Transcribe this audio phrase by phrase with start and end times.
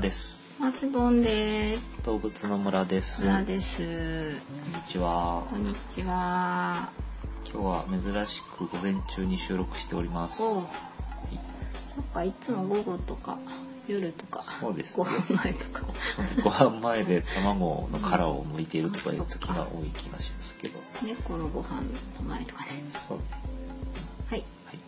[0.00, 0.44] です。
[0.60, 2.02] マスボンです。
[2.04, 3.22] 動物の村です。
[3.22, 3.82] 村です。
[3.82, 5.44] こんにちは。
[5.50, 6.90] こんにちは。
[7.52, 10.38] 今日は珍しく午前中に収録しております。
[10.38, 10.64] そっ
[12.14, 13.38] か、いつも午後とか
[13.88, 15.82] 夜とか、そうですご飯前とか。
[16.44, 20.78] ご飯前で卵の殻を剥いているとかいう時が多い気がしますけど。
[21.02, 21.82] 猫のご飯
[22.20, 22.70] の前とかね。
[22.88, 23.24] そうね。
[24.30, 24.44] はい。
[24.66, 24.78] はい。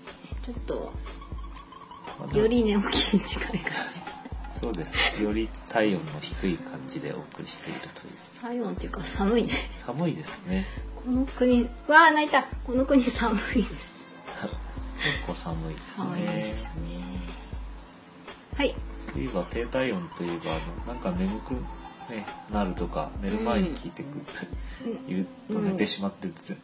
[0.42, 0.92] ちょっと、
[2.38, 3.99] より寝起きに近い感じ。
[4.60, 5.22] そうです。
[5.22, 8.14] より体温の低い感じでお送りしているという。
[8.42, 9.52] 体温っていうか寒いね。
[9.70, 10.66] 寒いですね。
[11.02, 12.44] この国、わあ泣いた。
[12.64, 14.06] この国寒いです。
[14.26, 14.48] さ
[14.98, 16.80] 結構寒いです寒いですよね。
[16.98, 17.04] ね。
[18.58, 18.74] はい。
[19.14, 21.54] そういえば低体温といえばあのなんか眠く、
[22.12, 24.24] ね、なるとか寝る前に聞いてくる、
[25.08, 26.58] 言うと寝てしまってず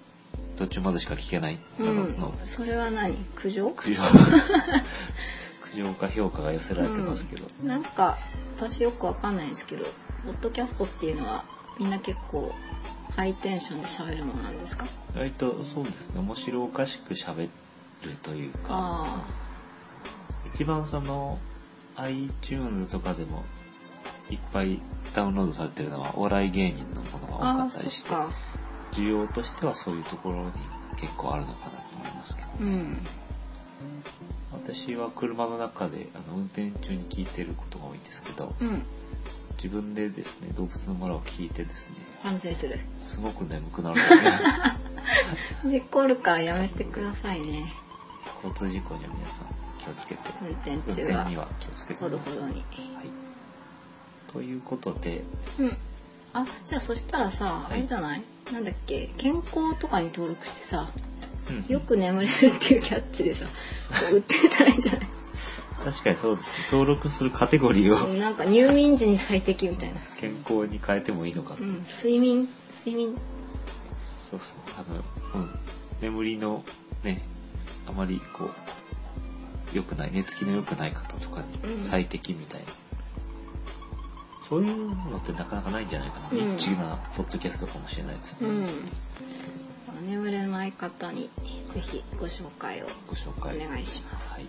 [0.56, 3.14] 途中までしか聞けないなうんどの、それは何？
[3.34, 3.70] 苦情？
[3.70, 4.02] 苦情
[5.76, 8.16] 苦情か評価が寄せられてますけど、なんか
[8.56, 9.84] 私よくわかんないんですけど
[10.24, 11.44] ポッドキャストっていうのは
[11.78, 12.52] みんな結構
[13.14, 14.86] ハイテンションで喋るものなんですか？
[15.14, 16.20] 割とそうですね。
[16.20, 17.48] 面白おかしく喋
[18.02, 18.68] るというか。
[18.70, 19.24] あ
[20.54, 21.38] 一番その
[21.96, 23.44] iTunes とかでも
[24.30, 24.80] いっぱい
[25.14, 28.14] ダウンロードされてるのはお笑い芸人のものが多かったりして
[28.92, 30.52] 需要としてはそういうところに
[30.98, 32.48] 結構あるのかなと思いますけど。
[32.60, 32.98] うん
[34.72, 38.82] 私は車の中であの運転中に聞いてることが多いんですけどうん。
[39.56, 42.78] 自分でですね動物の村を聞いてですね反省する。
[43.00, 44.30] すごく眠くなるんですね
[45.64, 47.72] 事故るからやめてくださいね。
[48.44, 49.46] 交通事故には皆さん
[49.78, 51.20] 気をつけて運転運中は。
[51.22, 52.40] 転には気をつけてほどほどに。
[52.40, 52.64] はい、
[54.32, 55.24] ということで
[55.58, 55.76] うん。
[56.34, 57.72] あじゃあそしたらさ、はい。
[57.74, 58.22] あれじゃない？
[58.52, 59.06] なんだっけ？
[59.16, 60.90] 健康とかに登録してさ
[61.50, 61.72] うん。
[61.72, 63.46] よく眠れるっていうキャッチでさ
[64.12, 65.00] 売ってたらいいんじゃない。
[65.84, 66.54] 確かにそうですね。
[66.72, 68.08] 登録するカテゴリーを。
[68.14, 70.00] なんか入眠時に最適みたいな。
[70.18, 72.48] 健康に変えてもいいのかな、うん、睡眠
[72.84, 73.16] 睡眠。
[74.30, 74.50] そうそう。
[74.76, 74.84] あ
[75.38, 75.50] の、うん、
[76.00, 76.64] 眠りの
[77.04, 77.22] ね
[77.86, 78.46] あまりこ
[79.72, 81.76] う良くない寝つきの良くない方とかうん。
[81.76, 82.66] に最適みたいな、
[84.48, 86.38] そういうのってなかなかないんじゃないかな、うん。
[86.38, 88.68] ニッチなポッドキャストかもしれないですね、うん
[90.00, 91.30] 眠れない方に
[91.72, 94.32] ぜひご紹介をご紹お介願いします。
[94.32, 94.46] はい、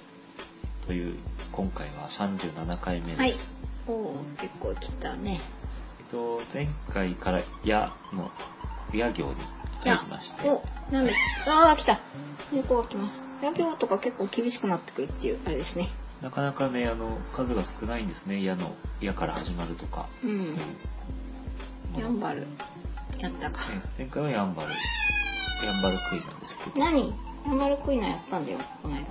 [0.86, 1.16] という
[1.52, 3.30] 今回は37回目はい。
[3.30, 3.52] です、
[3.88, 5.40] おお結構来たね。
[6.00, 8.32] えっと前回から「や」の
[8.94, 9.36] 「や行」に
[9.84, 10.50] 入りまして。
[10.50, 11.14] おなんで
[11.48, 12.00] ああ来た。
[12.52, 15.90] 猫が来ました野行とか結構厳しくなってくるっていうあれですね。
[16.22, 20.58] なかなかねあの数が少ないんですね「や」の「や」から始まるとか、うん。
[22.00, 22.48] ヤンバル
[23.20, 23.60] やったか。
[23.70, 24.74] ね前回はヤンバル
[25.64, 26.80] ヤンバルクイなんですけど。
[26.80, 27.14] 何？
[27.46, 29.02] ヤンバルクイナやったんだよこの間。
[29.02, 29.06] あ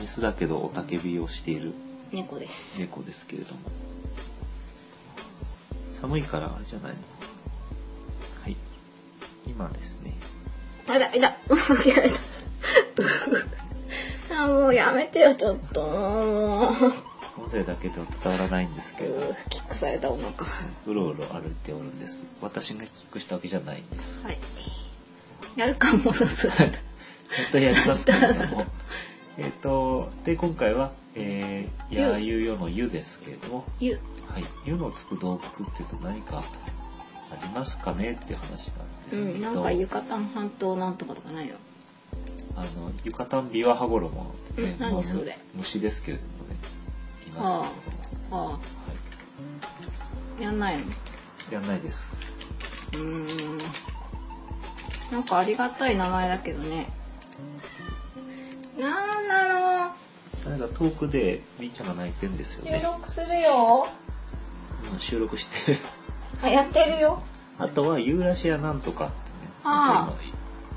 [0.00, 1.72] メスだけどおたけびをしている
[2.12, 2.78] 猫です。
[2.78, 3.60] 猫ですけれども。
[5.92, 6.98] 寒いからあれじゃないの？
[8.42, 8.56] はい。
[9.46, 10.12] 今ですね。
[10.88, 11.36] あいだ いだ
[14.36, 15.82] あもうやめてよちょっと。
[17.36, 19.14] 音声だけでは伝わらないんですけど。
[19.14, 20.30] うキックされたお腹。
[20.86, 22.26] うろうろ歩いておるんです。
[22.40, 24.26] 私がキックしたわけじゃないんです。
[24.26, 24.38] はい
[25.56, 26.70] やるかもそうそう本
[27.52, 28.66] 当にやりますけれども
[29.38, 33.64] えっとで今回は「えー、やゆよ」の「ゆ」ですけれども。
[33.80, 33.98] ゆ。
[34.28, 36.42] はい「ゆ」のつく動物っていうと何か
[37.30, 41.54] ありますかねっていう話なんですうん、けど、なんかユカタン半島なんとかとかないの？
[42.56, 45.36] あのユカタンビワハゴロモってねうんそれ。
[45.54, 46.56] 虫ですけれどもね。
[47.26, 48.58] いますけれども、あは
[50.40, 50.42] あ。
[50.42, 50.84] やんないの？
[50.84, 50.86] い、
[51.50, 52.16] やんないです。
[52.92, 53.58] うーん
[55.14, 56.88] なんかありがたい名前だけどね。
[58.76, 63.86] なんなのなんか遠くでみーちゃんが泣いてんですよ収ね録するよ。
[64.88, 65.78] 今収録して。
[66.42, 67.22] あやってるよ。
[67.60, 69.16] あとはユーラシアなんとかってね。
[69.62, 70.12] あ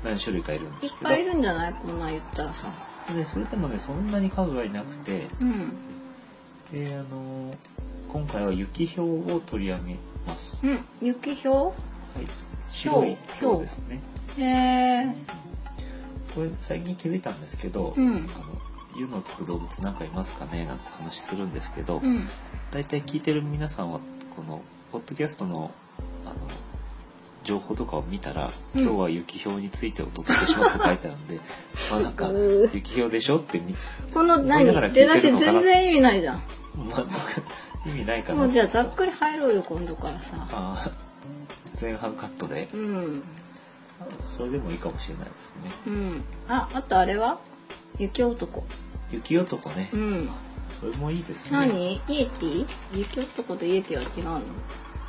[0.04, 0.94] 何種類かいるんですけど。
[0.94, 1.74] いっぱいいるんじゃない？
[1.74, 2.68] こんなん言ったらさ。
[3.12, 5.26] でそれでもねそんなに数はいなくて。
[5.40, 5.72] うん。
[6.70, 7.50] であの
[8.12, 9.96] 今回は雪氷を取り上げ
[10.28, 10.60] ます。
[10.62, 10.84] うん。
[11.02, 11.54] 雪氷？
[11.54, 11.74] はい。
[12.70, 14.00] 白いひょう氷ですね
[14.36, 15.14] へえ
[16.34, 18.08] これ最近気づいたんですけど、うん。
[18.08, 18.22] あの
[18.96, 22.28] 湯のつく動物なんかいますかねなんて話するんですけど、うん。
[22.70, 24.00] 大体聞いてる皆さんは
[24.36, 25.70] このポッドキャストの
[26.24, 26.34] あの
[27.44, 28.80] 情報とかを見たら、うん。
[28.82, 31.36] 今日は雪氷についてお届けしますって書いてあるんで、
[31.90, 32.30] まあなんか
[32.74, 33.74] 雪氷でしょってみ、
[34.12, 34.66] この何？
[34.66, 36.42] ながら聞いてる出だし全然意味ないじゃん。
[36.76, 37.06] まあ
[37.88, 38.40] 意味ないかな。
[38.40, 40.90] もうじゃあざっくり入ろうよ今度からさ。
[41.80, 42.68] 前半カットで。
[42.74, 43.22] うん
[44.18, 45.70] それでもいいかもしれないですね。
[45.86, 46.24] うん。
[46.48, 47.38] ああとあれは？
[47.98, 48.64] 雪男。
[49.10, 50.28] 雪男ね、うん。
[50.80, 51.58] それもいいですね。
[51.58, 51.94] 何？
[51.94, 52.66] イエティ？
[52.92, 54.42] 雪男とイエティは違うの？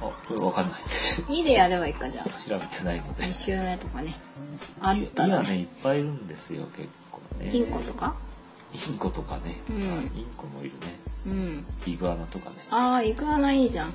[0.02, 0.82] あ、これわかんない。
[0.82, 1.24] です。
[1.30, 2.30] イでやればいいかじゃあ。
[2.30, 3.24] 調べてないので。
[3.24, 4.16] 2週目とかね。
[4.82, 7.52] あいったらいやね、いっぱいいるんですよ、結構ね。
[7.54, 8.16] インコとか？
[8.74, 9.60] インコとかね。
[9.70, 9.76] うん。
[9.76, 11.00] あインコもいるね。
[11.28, 11.66] うん。
[11.86, 12.56] イグアナとかね。
[12.70, 13.94] ああイグアナいいじゃん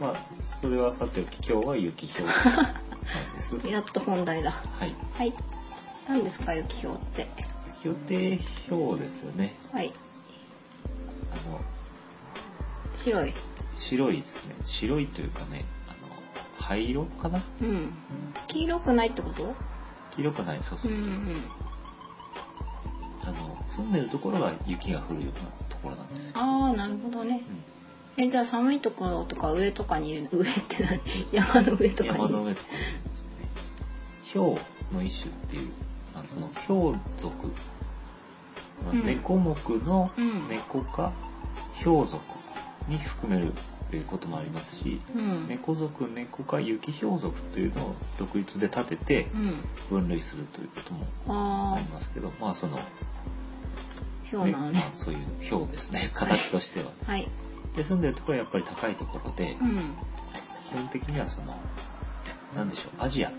[0.00, 3.60] まあ、それはさておき、今日は雪氷なんです。
[3.68, 4.94] やっと本題だはい。
[5.14, 5.32] はい
[6.08, 7.28] 何ですか雪氷って？
[7.84, 8.38] 予定
[8.70, 9.54] 表ですよね。
[9.72, 9.92] はい
[11.32, 11.60] あの、
[12.96, 13.32] 白い
[13.76, 14.54] 白いですね。
[14.64, 15.96] 白いというかね、あの、
[16.60, 17.40] 灰色かな？
[17.60, 17.92] うん
[18.48, 19.54] 黄色くないってこと？
[20.16, 20.94] 黄色くない、そうそうう。
[20.94, 21.42] んうん
[23.24, 26.38] あの、住んでるところが雪が降るようなところなんですよ。
[26.40, 27.62] ああなるほどねうん
[28.18, 31.00] えじゃあ寒いところとか上とかにいる 上って何？
[31.32, 32.18] 山の上とかに。
[32.18, 32.68] 山の上とか。
[34.34, 34.60] 氷
[34.92, 35.70] の一種っていう、
[36.14, 37.48] まあ、その氷族、
[38.84, 39.04] まあうん。
[39.04, 39.54] 猫目
[39.84, 40.48] のうん。
[40.48, 41.12] 猫か
[41.82, 42.22] 氷族
[42.88, 43.52] に含める
[43.90, 45.48] ということもありますし、うん。
[45.48, 49.54] 猫族猫か雪氷族というのを独立で立ててうん。
[49.90, 52.82] 分類するということもあありますけど、まあその、あ
[54.30, 56.10] 氷なのねまあそういう氷ですね。
[56.12, 57.26] 形としては、はい
[57.76, 59.94] で住んでるところはやっぱり高いところで、うん。
[60.68, 61.54] 基本的にはその
[62.56, 63.30] なんでしょうアジア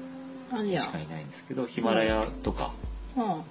[0.82, 2.72] しかいないんですけどヒマラヤとか、
[3.18, 3.44] ああの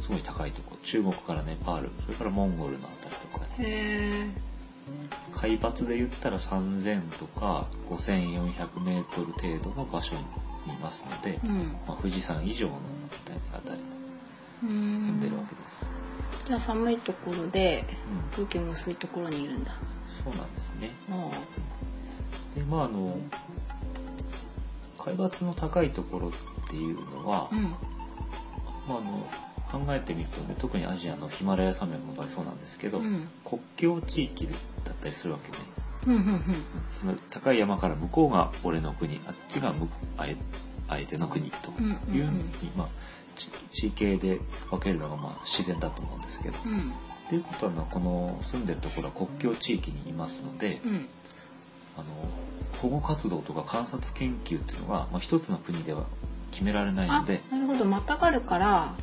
[0.00, 4.56] すごい高いところ中国からネパールそれからモンゴルのあたりとかへねえ
[5.32, 10.22] 海抜で言ったら3000とか5400メートル程度の場所に
[10.72, 11.58] いますので、うん。
[11.88, 12.74] まあ、富士山以上の
[13.52, 13.80] あたり
[14.62, 15.35] に住んでる。
[16.46, 17.84] じゃあ寒いところで
[18.36, 18.44] うん。
[18.44, 19.72] 空気も薄いところにいるんだ。
[20.24, 20.90] そうなんですね。
[21.10, 21.30] あ
[22.54, 23.18] でまああの
[24.98, 26.32] 海抜の高いところっ
[26.70, 27.62] ていうのは、あうん。
[27.62, 33.28] まあ、あの考えてみるとね特にアジアのヒマラヤ山脈の場合そうなんですけど、うん。
[33.44, 35.58] 国境地域だったりするわけね。
[36.06, 36.44] うんうんうん。
[36.92, 40.36] その高い山から向こうが俺の国あっちが向あえ
[40.88, 41.96] 相手の国といううんうんうん。
[42.52, 42.88] ふうに、まあ、
[43.36, 44.40] 地地形で
[44.70, 46.58] 分けるのがまあ自然だと思うんですけど。
[46.64, 46.92] うん。
[47.28, 51.08] ということはまあこの住んでるところは国境地域にいますので、うん。
[51.98, 52.04] あの
[52.82, 56.04] 保護活動とか観察研究というのが、まあ、一つの国では
[56.50, 57.84] 決められないあので、なるほど。
[57.84, 58.94] またがるから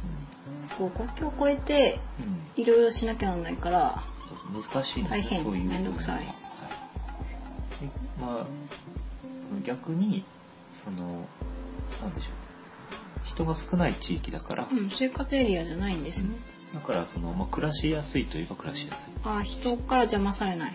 [0.77, 2.25] こう国境を越えてうん。
[2.25, 6.15] うんいろいろしなきゃならないからそう難しいんですねそういうめんどくさい。
[6.17, 6.25] はい。
[6.25, 6.33] で
[8.21, 8.45] まあ
[9.63, 10.23] 逆に
[10.71, 11.25] その
[12.01, 12.42] なんでしょう
[13.23, 16.35] 人が少ない地域だから、うん生活エリアじゃないんですね。
[16.73, 20.73] だからその、まあ、暮らしやすいといえば暮らしやすい、あ人から邪魔されない。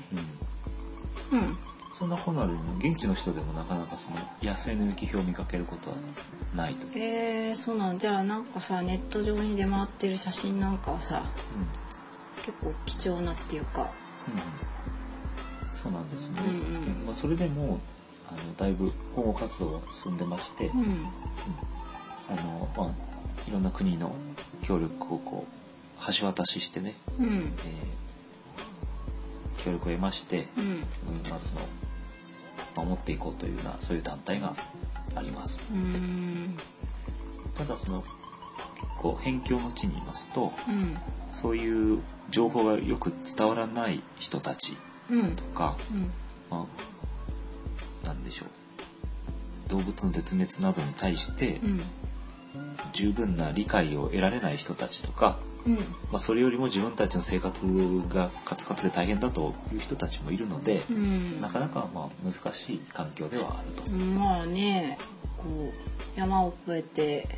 [1.33, 1.59] うん、うん。
[1.99, 5.97] そんなこんなで現地の人でもなかなかその野生の雪氷を見かけることは
[6.55, 11.25] ないと、うんえー、そうなんじゃあなんかさネット上に出回ってる写真なんかはさ
[12.47, 13.91] 結構貴重なっていうか。
[14.29, 17.07] うん、そうなんですね、うんうん。
[17.07, 17.81] まあ、それでも
[18.29, 20.81] あのだいぶ保護活動は進んでまして、うん。
[20.81, 21.07] うん
[22.31, 24.15] あのまあ、いろんな国の
[24.63, 27.27] 協力をこう橋渡ししてね、うん。
[27.27, 27.43] えー
[29.65, 30.65] 協力を得まして、うん。
[30.65, 30.81] うん
[31.29, 34.55] まあ、その守っていこうというようなそういう団体が
[35.17, 35.61] あります。
[37.57, 38.13] ただその結
[38.99, 40.97] 構辺境の地にいますとうん。
[41.33, 42.01] そういう
[42.31, 44.77] 情報がよく伝わらない人たち
[45.11, 45.35] うん。
[45.35, 46.13] とか、うん。
[46.51, 46.67] ま
[48.05, 48.49] あ、なんでしょう。
[49.71, 51.81] 動物の絶滅などに対してうん
[52.93, 55.77] 十分な理解を得られない人たちとか、うん。
[55.77, 55.83] ま
[56.15, 57.67] あ、それよりも自分たちの生活
[58.09, 61.41] がカツカツで大変だという人たちもいるので、うん。
[61.41, 63.91] なかなかまあ難しい環境ではあると。
[63.91, 64.99] まあね
[65.37, 65.45] こ
[66.17, 67.29] う山を越えて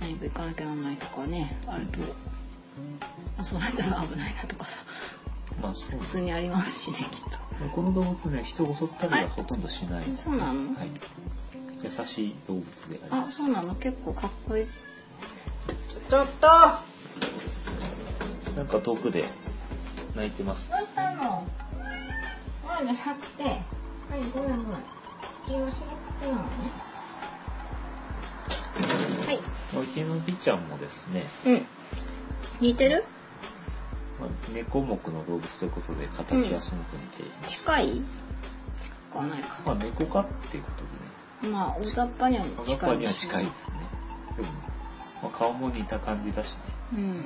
[0.00, 1.98] 何か行かなきゃならないとかねあると。
[3.42, 4.78] 襲われたら危ないなとかさ。
[5.60, 7.38] まあそう普通にありますしねきっと。
[7.74, 10.74] この動物ね人を襲ったりはほとんどしない、えそうなの？
[10.74, 10.88] はい、
[11.82, 13.42] 優しい動物であります。
[13.42, 13.74] あそうなの？
[13.76, 14.66] 結構かっこいい。
[16.08, 16.46] ちょっと。
[18.56, 19.24] なんか遠くで
[20.14, 20.70] 泣いてます。
[20.70, 21.46] どうしたの？
[22.66, 23.60] 前じゃなくてはい
[24.34, 24.80] ごめんごめん。
[25.48, 25.86] 今仕事
[26.20, 26.48] 中なのね。
[29.26, 29.38] はい。
[29.74, 31.66] まあ池のびちゃんもですね、うん。
[32.60, 33.04] 似てる？
[34.20, 37.86] まあ、猫目の動物ということで形はすごく似ています、近い？
[37.86, 38.02] 近
[39.12, 39.62] くはないか。
[39.64, 40.84] まあ猫科っていうことで。
[40.84, 40.99] ね
[41.42, 43.76] まあ大雑把には小近い川には近いですね。
[44.36, 44.48] でも、
[45.22, 46.60] まあ、顔も似た感じだしね。
[46.94, 47.24] うん。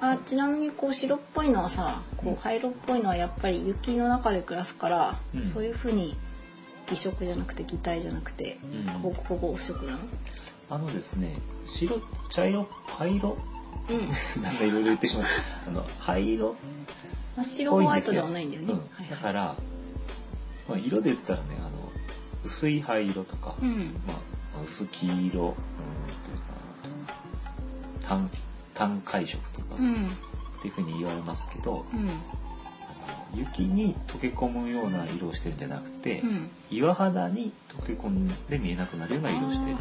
[0.00, 5.50] あちなみにこう白っぽいのはさこう灰色っぽいのはやっぱり雪の中で暮らすから、うん。
[5.52, 6.16] そういう風に
[6.90, 8.92] 偽色じゃなくて擬態じゃなくてうん。
[9.00, 9.98] 保護保護色なの？
[10.70, 12.68] あのですね白茶色？
[12.86, 13.36] 灰色？
[13.90, 14.08] うん。
[14.42, 15.30] なんかいろいろ言ってしまった。
[15.70, 16.56] あの、灰色？
[17.42, 18.78] 白ホワイトではないんだよね、うん。
[18.78, 19.10] はい。
[19.10, 19.56] だから、
[20.68, 21.70] まあ、色で言ったらね、あの、
[22.44, 25.54] 薄い灰色とか、うんまあ、薄黄色、うん、というか
[28.02, 28.30] な、単、
[28.74, 30.10] 単灰色とか、っうん
[30.62, 32.10] ていうふうに言われますけど、うん
[33.36, 39.76] 雪に溶け込むような色をしてるんじゃなくて、うん岩肌に溶け込んで見えなくなるような色をしてる。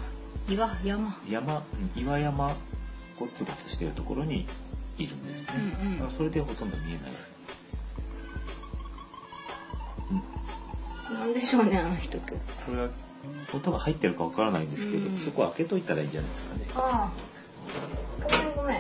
[0.49, 1.63] 岩山山、
[1.95, 2.55] うん岩山、
[3.19, 4.47] ゴツゴツしてるところに
[4.97, 5.49] いるんですね。
[5.81, 7.11] うんうんそれでほとんど見えない。
[11.23, 12.33] なんでしょうねあの人今日
[12.65, 12.89] これは
[13.55, 15.19] 音が入ってるかわからないんですけど、うん。
[15.19, 16.65] そこ開けといたらいいんじゃないですかね。
[16.75, 17.11] ああ。
[18.27, 18.55] ごめん。
[18.55, 18.79] ごめんち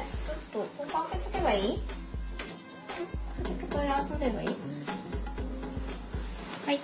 [0.57, 1.79] ょっとここ開けとけばいい？
[3.71, 4.47] これ遊んでればいい？
[4.47, 4.53] は
[6.73, 6.79] い、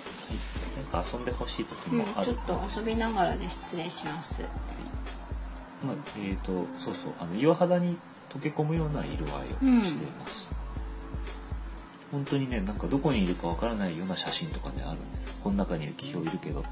[0.92, 2.26] なんか遊んでほしい時うんもあ、る。
[2.28, 4.40] ちょっと遊びながらで失礼します。
[5.84, 7.98] まあ、えっ、と、そうそう、あの岩肌に
[8.30, 10.48] 溶け込むような色合いをしています。
[12.12, 15.29] 本当にね、なんかどこにいるかわからないような写真とかね、あるんです。
[15.42, 16.64] この中に雪氷いるけど、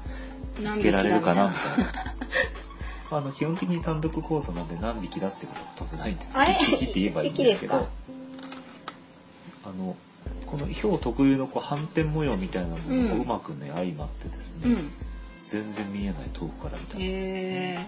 [0.59, 1.49] 見つけられるかな？
[1.49, 1.93] みたいな。
[3.11, 7.87] あの基本的に単独コートなんで何匹だってことはほとんどないんです一匹って言えばいいんですけど
[9.65, 9.95] あの
[10.45, 14.91] このヒョウ特有のこう斑点模様みたいなものうんがうまくね、相まってですね、うん。
[15.47, 16.99] 全然見えない遠くから見た。
[16.99, 17.79] らへえ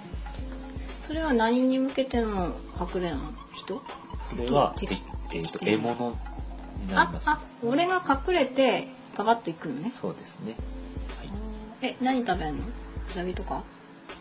[1.01, 3.21] それは何に向けての隠れなの
[3.53, 3.81] 人？
[4.29, 4.97] それは、敵え
[5.35, 6.17] えーと敵獲物
[6.77, 8.87] になります、ああ俺が隠れて
[9.17, 9.89] ガバッと行くのね。
[9.89, 10.55] そうですね、
[11.81, 12.63] はい、え何食べんの？
[12.63, 13.63] ウサギとか？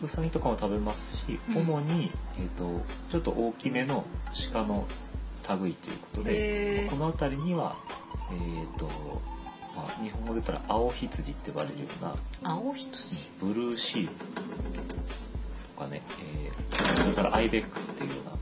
[0.03, 1.57] ウサギとかも食べますし、うん。
[1.57, 4.05] 主に、えー、とちょっと大きめの
[4.51, 4.87] 鹿の
[5.61, 7.75] 類ということでこの辺りには、
[8.31, 8.85] えーと
[9.75, 13.29] まあ、日本語で言ったら青羊って呼ばれるような青羊？
[13.41, 14.13] ブルーシープ
[15.75, 16.01] とかね、
[16.45, 18.39] えーそれからアイベックスっていうようなあの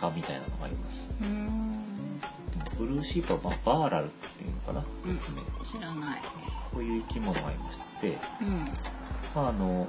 [0.00, 1.08] 鹿みたいなのがあります。
[1.20, 1.63] うーん
[2.78, 5.18] ブルーシープは、まあ、バーラルっていうのかなうん。
[5.18, 6.20] 知らない。
[6.72, 8.64] こういう生き物がいまして、うん。
[9.34, 9.86] まあ、あの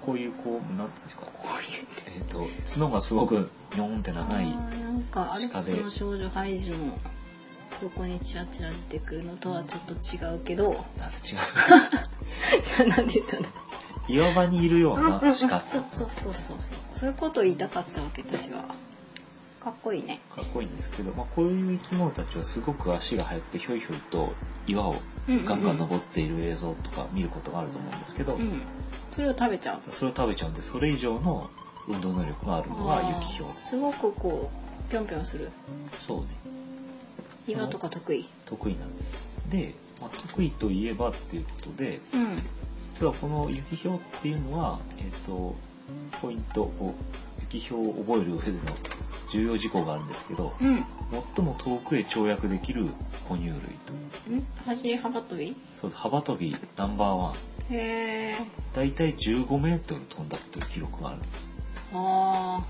[0.00, 1.22] こういうこうなんていうんですか。
[1.26, 6.76] こういうえっ、と角がすごくニョンって長いなんかアルプスの少女ハイジの
[7.82, 10.72] 横にチラチラ出てくるのとはちょっと違うけど。
[10.98, 11.38] なんて違う。
[12.64, 13.46] じゃあなんで言ったの？
[14.08, 15.30] 岩場にいるような鹿。
[15.30, 16.58] そうそうそうそうそう。
[16.94, 18.74] そういうことを言いたかったわけ私は
[19.62, 20.20] かっこいいね。
[20.34, 24.32] かっこいいんですけど、まあ、こういう生き物たちはすごく足が速くてひょいひょいと
[24.66, 24.96] 岩を
[25.46, 28.62] ガンガン登っている映像とか見ることがあると思うんですけど、うん
[29.10, 29.92] それを食べちゃう。
[29.92, 31.50] それを食べちゃうんでそれ以上の
[31.86, 33.14] 運動能力があるのがあー。
[33.20, 33.68] 雪ひょうです。
[33.70, 34.50] すごくこ
[34.88, 35.50] うぴょんぴょんする。
[35.98, 36.26] そうね。
[37.46, 38.28] 岩とか得意？
[38.46, 39.14] 得意なんです。
[39.50, 42.38] で、まあ、得意といえばっていうことでうん。
[42.82, 45.54] 実はこの雪ひょうっていうのは、えっと
[46.20, 48.58] ポイントこう雪ひょうを覚える上での
[49.32, 50.84] 重要事項があるんですけどうん。
[51.34, 52.88] 最も遠くへ跳躍できる
[53.28, 53.92] 哺乳類と
[54.30, 54.46] ん？
[54.66, 57.34] 走り幅跳びそう幅跳びナンバーワン。
[57.74, 58.36] へえ
[58.74, 61.18] 大体15メートル飛んだという記録がある
[61.94, 62.62] あ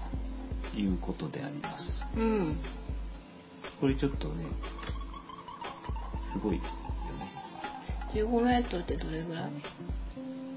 [0.73, 2.05] ということであります。
[2.15, 2.57] ーうん。
[3.81, 4.45] これちょっとね
[6.25, 6.69] すごいよね。
[8.11, 9.45] 15メートルってどれぐらい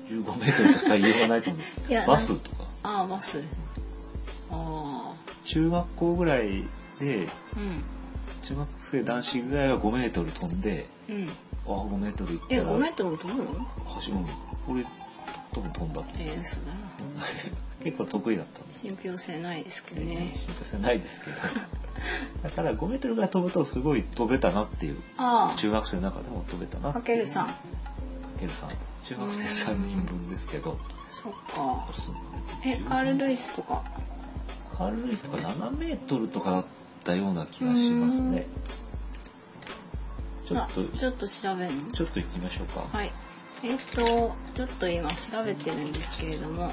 [0.10, 2.06] ？15メートルとか言いようがないと思うんですけど。
[2.06, 2.66] バスとか。
[2.84, 3.44] ああバス。
[4.52, 5.15] あ
[5.46, 6.64] 中学校ぐらい
[7.00, 10.86] であ中学生男子ぐらいは5メートル飛んで
[11.68, 13.66] ああ5メートル行ったえら5メートルも飛ぶの？
[13.86, 14.28] 走るの？
[14.68, 14.86] 俺
[15.54, 16.64] 多分飛んだとえー、
[17.84, 20.36] 結構得意だった信憑性ないですけどね。
[20.46, 21.38] 心配性ないですけど。
[22.44, 25.02] だから5メートルぐらい飛ぶとすごい飛べたなっていう。
[25.18, 27.56] あ中学生の中でも飛べたなあかける3か
[28.40, 28.70] けるさん。
[29.06, 30.78] 中学生3人分ですけど。
[31.12, 31.88] そっか。
[32.66, 33.84] えカール・ルイスとか？
[34.78, 36.66] カール・ルイスとか7メートルとかだっ
[37.04, 38.46] たような気がしますね。
[40.46, 41.92] ちょっとあちょっと調べるの？
[41.92, 42.82] ちょっと行ってみましょうか。
[42.92, 43.12] はい。
[43.64, 46.72] えっ、とちょっと今調べてるんですけれども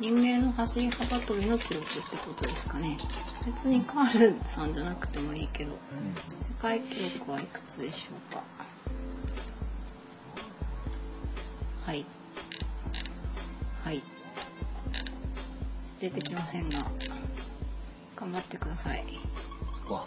[0.00, 2.98] 人間の走り幅跳びの記録ってことですかね。
[3.46, 5.76] 別にカールさんじゃなくてもいいけどう
[6.42, 8.42] 世界記録はいくつでしょうか？
[11.86, 12.04] はい。
[13.84, 14.02] はい
[16.02, 16.84] 出てきませんが
[18.16, 19.04] 頑張ってください。
[19.04, 20.04] んわ。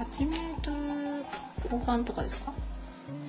[0.00, 0.72] 8メート
[1.70, 2.52] ル後半とかですか？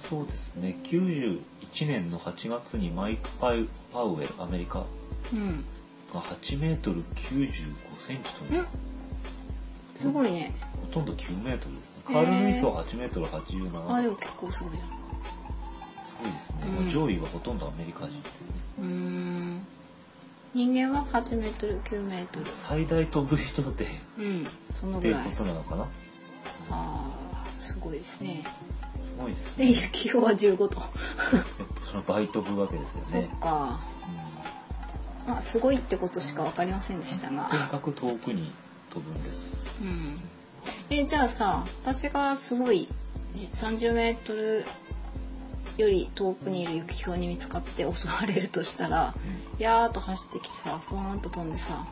[0.09, 0.75] そうですね。
[0.83, 1.41] 91
[1.85, 4.87] 年の8月にマイク・パイパウエルアメリカ。
[5.31, 5.63] うん。
[6.11, 8.65] が8メートル95センチとねん。
[9.95, 10.51] すごいね。
[10.81, 12.03] ほとんど9メートルですね。
[12.07, 14.89] カール・ルイスは8メートル87あでも結構すごいじゃん。
[14.89, 14.95] す
[16.19, 16.89] ごいですね、うん。
[16.89, 18.55] 上位はほとんどアメリカ人ですね。
[18.79, 19.48] うーん
[20.53, 22.45] 人間は8メートル9メートル。
[22.55, 23.87] 最大飛ぶ人で
[24.17, 25.21] うんそのぐらい。
[25.21, 25.83] っていうことなのかな？
[25.83, 25.87] あ
[26.71, 28.43] あすごいですね。
[28.93, 30.89] すごいですでね雪氷は15とやっ
[31.81, 33.79] ぱその倍飛ぶわけですよそっね、か。
[35.25, 37.43] うんまあすごいってことしか分かりませんでしたが。
[37.45, 38.51] とにかく遠くに
[38.91, 39.49] 飛ぶんです。
[39.81, 40.19] うん。
[40.89, 42.87] えじゃあさ私がすごい
[43.35, 44.65] 30メートル
[45.81, 49.13] より遠くにいる雪氷に見つかって襲われるとしたら
[49.57, 51.85] やーっと走ってきてさふわーんと飛んでさ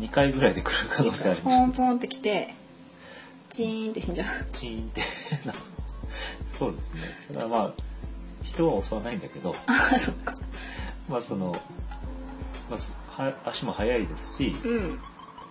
[0.00, 1.66] 2回ぐらいで来る可能性ありポます。
[1.66, 2.54] ンポンってきて
[3.50, 4.50] チーンって死んじゃう。
[4.52, 5.00] チーンって。
[6.58, 7.00] そうですね。
[7.32, 7.70] ただまあ
[8.42, 9.54] 人は襲わないんだけど。
[9.66, 10.34] ああそっか。
[11.08, 11.56] まあその、
[12.68, 15.00] まあす、は足も速いですしうん。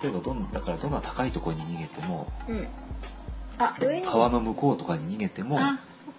[0.03, 2.67] 例えばどんだからどんな高いところに逃げてもうん。
[3.57, 4.05] あ上に。
[4.05, 5.59] 川の向こうとかに逃げても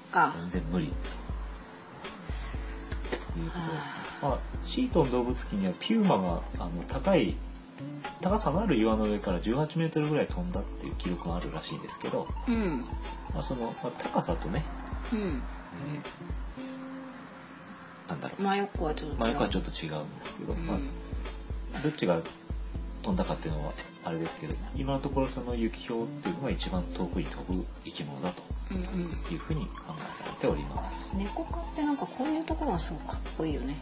[0.07, 0.35] か。
[0.51, 0.93] 全然無理。
[3.33, 7.37] ということです、まあ、シートン動物記にはピューマがあの高い
[8.23, 12.85] 高さのある岩の上から18メートルぐらい飛んだっていう記録があるらしいんですけど、うん。
[13.35, 14.65] まあ、その、まあ、高さとね、
[15.13, 15.19] うん。
[15.19, 16.47] えー
[18.09, 18.43] なんだろう。
[18.43, 19.21] 真横はちょっと違う。
[19.21, 20.67] 前からちょっと違うんですけど、うん。
[20.67, 22.21] まあ、どっちが
[23.03, 23.73] 飛んだかっていうのは
[24.07, 29.11] あれですけど今のところその雪氷っていうのが一番遠くに飛ぶ生き物だとうんうん。
[29.33, 31.13] いうふうに考えられております。
[31.17, 33.77] 猫科ってなんかこういうところがすごくかっこいいよね。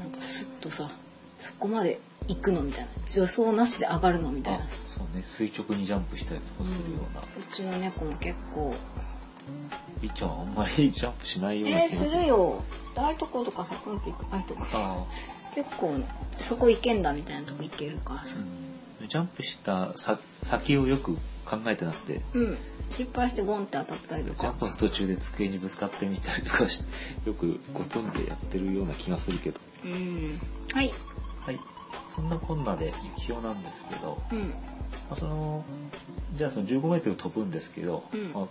[0.00, 0.90] なんかスッとさ
[1.38, 1.98] そこまで
[2.28, 5.22] 行くのみたいな助走なしで上がるのみたいあなそうね。
[5.22, 7.24] 垂直にジャンプしたりとかするような、う
[7.54, 8.74] ちの猫も結構。
[10.02, 12.26] いっちゃんはあんまりジャンプしないようなえー、気がする。
[12.26, 12.62] よ
[12.96, 15.04] ああいうとことかさポンと行くああいうとこあ
[15.54, 15.94] 結構
[16.38, 18.36] そこ行けんだみたいなとこ行けるからさ。
[18.36, 18.44] ー、うん、
[19.08, 22.20] ジャンプしたさ先をよく考えてなくて。
[22.34, 22.58] うん。
[22.90, 24.40] 失敗してゴンって当たったりとか。
[24.40, 26.82] ジャンプの途中で机にぶつかってみたりとかし
[27.24, 29.60] よくゴツンでやってるような気がするけど。
[29.84, 30.40] うん。
[30.72, 30.92] はい。
[31.40, 31.60] はい。
[32.14, 34.38] そんなこんなで雪氷なんですけど、うん。
[34.40, 34.46] ま
[35.10, 35.64] あ、その
[36.34, 38.32] じゃあその15メートル飛ぶんですけど、うん。
[38.32, 38.46] まあ、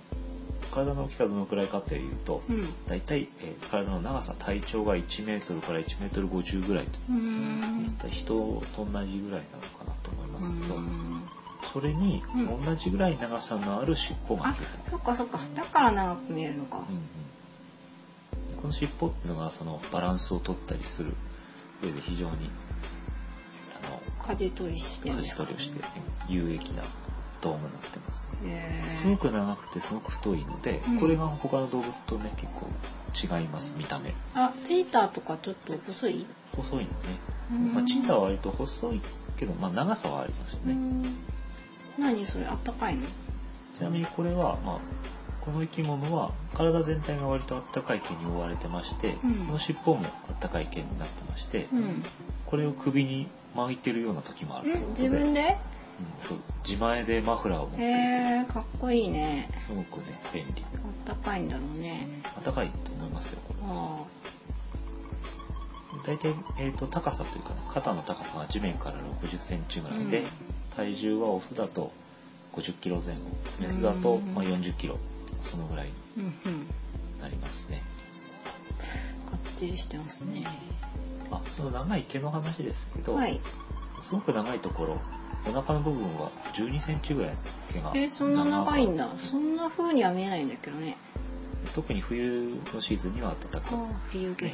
[0.72, 2.68] 体の大きさどのくらいかっていうと、うん。
[2.88, 7.00] 大体、えー体の長さ体長が1メートルから1メートル50ぐらいと。
[7.10, 8.34] うーん人
[8.76, 11.24] と同じぐらいなのかなと思いますけど、うん。
[11.74, 12.66] それにうん。
[12.66, 15.40] 同じぐらい長さのある尻尾があついてる、そっかそっか。
[15.56, 16.78] だから長く見えるのか。
[16.78, 18.58] うんうん。
[18.62, 21.14] この尻尾っていうのがそのバランスを取ったりする
[21.84, 22.50] 上で非常に
[23.84, 25.10] あの舵取りして。
[25.10, 25.84] 舵取りをして
[26.28, 26.84] 有益な
[27.42, 28.92] 道具になってますね。
[28.94, 31.00] へすごく長くてすごく太いので、うん。
[31.00, 32.68] これが他の動物とね結構
[33.40, 34.14] 違います見た目。
[34.36, 36.26] あチーターとかちょっと細い？
[36.56, 36.88] 細いのね、
[37.52, 37.74] うん。
[37.74, 39.02] まあ、チーターは割と細い
[39.42, 41.16] けど、まあ、長さはありますよね、うん。
[41.98, 43.02] 何それあったかいの？
[43.74, 44.80] ちなみにこれは、まあ、
[45.44, 49.34] この生き物は体全体が割とあったかい毛に覆われてまして、うん。
[49.48, 52.04] この尻尾もあったかい毛になってまして、うん。
[52.46, 55.42] これを首に巻いてるような時もあるということで、自分で？
[55.42, 56.38] うんそう。
[56.68, 59.50] 自前でマフラーを持っていてへえかっこいいね。
[59.68, 60.64] すごくね便利。
[60.74, 62.08] あったかいんだろうね。
[62.44, 63.60] 暖かいと思いますよこれ。
[63.66, 64.04] あ
[66.06, 70.06] 大体、えー、と高さというか、ね、肩の高さが地面から60センチぐらい。
[70.08, 70.26] で、うん。
[70.76, 71.92] 体重はオスだと
[72.54, 73.22] 50キロ前後。
[73.60, 74.34] メスだと、うん。
[74.34, 74.98] まあ、40キロ
[75.42, 75.94] そのぐらいに
[77.22, 77.82] なりますね。
[79.30, 80.46] かっちりしてますね。
[81.32, 83.40] あその長い毛の話ですけど、はい。
[84.02, 84.98] すごく長いところ
[85.48, 87.38] お腹の部分は12センチぐらいの
[87.74, 89.08] 毛がえそんな長いんだ。
[89.08, 89.20] く。
[89.20, 90.98] そんな風には見えないんだけどね。
[91.76, 93.76] 特に冬のシーズンには暖かあく
[94.12, 94.46] 冬毛。
[94.48, 94.52] だ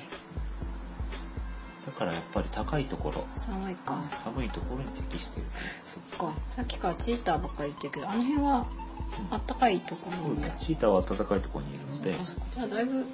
[1.97, 3.25] からやっぱり高いところ。
[3.35, 4.01] 寒いか。
[4.23, 5.49] 寒いところに適している。
[5.85, 6.35] そっか。
[6.51, 8.67] さっきからチーターばっかり言ってるけどあの辺は
[9.31, 12.13] あったかいところそうなんチーターは暖かいところにいるので。
[12.53, 13.05] じゃあだいぶ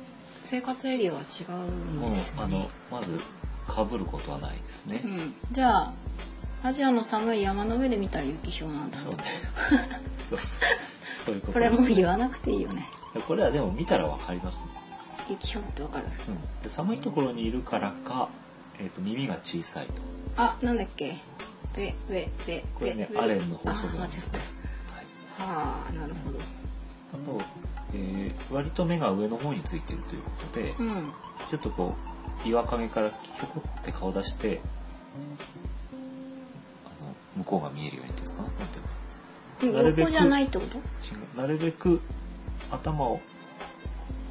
[0.43, 2.41] 生活エリアは違うんですね。
[2.43, 3.19] あのまず
[3.67, 5.93] かぶることはないですね、うん、じゃあ
[6.63, 8.97] アジアの寒い山の上で見たら雪氷なんだ。
[8.97, 9.11] そう。
[9.13, 9.23] ね
[10.29, 12.85] そうそういうことこれもう言わなくていいよね。
[13.27, 14.65] これはでも見たらわかりますね、
[15.29, 16.05] 雪氷ってわかる。
[16.27, 18.29] うん、で寒いところにいるからか、
[18.79, 19.93] えー、と耳が小さいと。
[20.37, 21.15] あなんだっけ？
[21.75, 24.39] べべべこれねべアレンの法則あなんですね。
[24.89, 25.07] 間違っ
[25.37, 25.43] た。
[25.43, 26.39] はあなるほど。
[27.13, 27.41] あと、
[27.93, 31.11] えー割と目が上の方についてるということで、うん。
[31.49, 31.95] ちょっとこ
[32.45, 34.59] う岩陰からひょこって顔出して
[36.85, 38.77] あの向こうが見えるようにっていうのかななんて
[39.65, 39.77] いうの？
[39.83, 40.65] なるべく横じゃないってこ
[41.35, 41.41] と？
[41.41, 42.01] なるべく
[42.71, 43.19] 頭を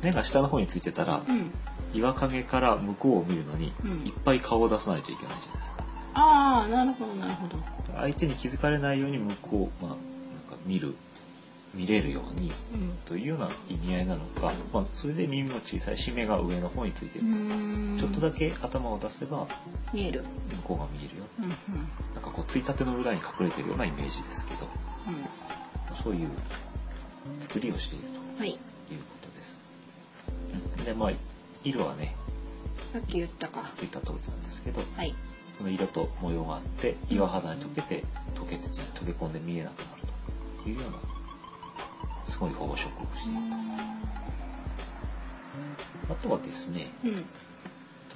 [0.03, 1.51] 目が下の方についてたら、うん
[1.95, 3.91] 岩陰から向こうを見るのに、うん。
[4.07, 5.85] いっぱい顔を出さないといけないじゃないですか。
[6.15, 7.57] ああなるほどなるほど。
[7.97, 10.95] 相手に気づかれないように向こう、まあ、なんか見る
[11.75, 12.53] 見れるように
[13.07, 17.25] というような意味合いなのか、まあ、それで耳の小さい締めが上の方についてる。
[17.99, 19.47] ちょっとだけ頭を出せば
[19.95, 20.23] 見える。
[20.23, 21.51] 向こうが見えるよ、うんうん。
[22.15, 24.69] なんかこうついたての裏に隠れてるようなイメージですけど
[25.95, 26.29] そういう
[27.41, 28.05] 作りをしている
[28.39, 28.51] はい。
[28.89, 29.59] ということです。
[30.79, 31.13] うんでまあ
[31.65, 32.15] 色はね
[32.93, 33.63] さっき言ったか。
[33.81, 35.15] 言った通りなんですけどはい。
[35.59, 40.03] その色と模様があって岩肌に溶けて溶けて溶け込んで見えなくなる
[40.63, 40.99] というような
[42.27, 43.39] すごい保護色をしている。
[46.11, 47.25] あとはですねうん。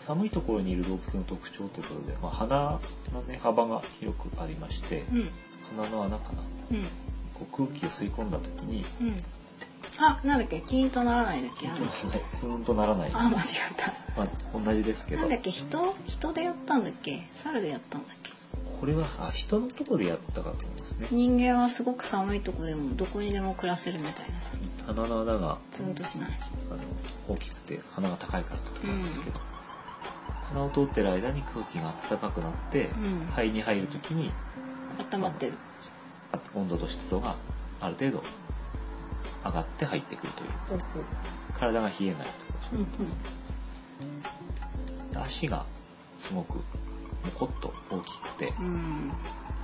[0.01, 2.81] 寒いところにいる動物の特徴ということで、まあ、鼻
[3.13, 5.31] の、ね、幅が広くありましてうん。
[5.77, 6.43] 鼻の穴かな。
[6.71, 6.85] うん。
[7.35, 9.17] こう空気を吸い込んだ時にうん
[9.99, 10.61] あなんだっけ？
[10.61, 11.67] キーンとならないだっけ？
[11.67, 13.11] キなんだっけーンとならない。
[13.13, 13.37] あ間違っ
[13.77, 13.93] た。
[14.17, 15.23] まあ、同じですけど。
[15.23, 15.51] なんだっけ？
[15.51, 15.95] 人？
[16.07, 17.27] 人でやったんだっけ？
[17.33, 18.33] 猿でやったんだっけ？
[18.81, 21.09] これはあ人のとこでやったかと思いますね。
[21.11, 24.53] 人間はすごく寒いとこでもどこにでも暮らせるみたいなさ。
[24.87, 26.31] 鼻の穴がツンとしない。
[26.71, 26.81] あの
[27.29, 29.41] 大きくて鼻が高いからとなんですけど、
[30.51, 33.27] 鼻を通ってる間に空気が暖かくなって、うん。
[33.31, 34.31] 肺に入る時に
[35.11, 35.55] 温まってる。
[36.33, 37.35] あ温度と湿度が
[37.81, 38.23] ある程度
[39.47, 40.51] 上がって入ってくるという。
[41.59, 42.27] 体が冷えない。
[42.71, 43.21] ということですね、
[45.13, 45.65] で足が
[46.19, 46.63] すごくも
[47.35, 49.09] こっと大きくて、うん。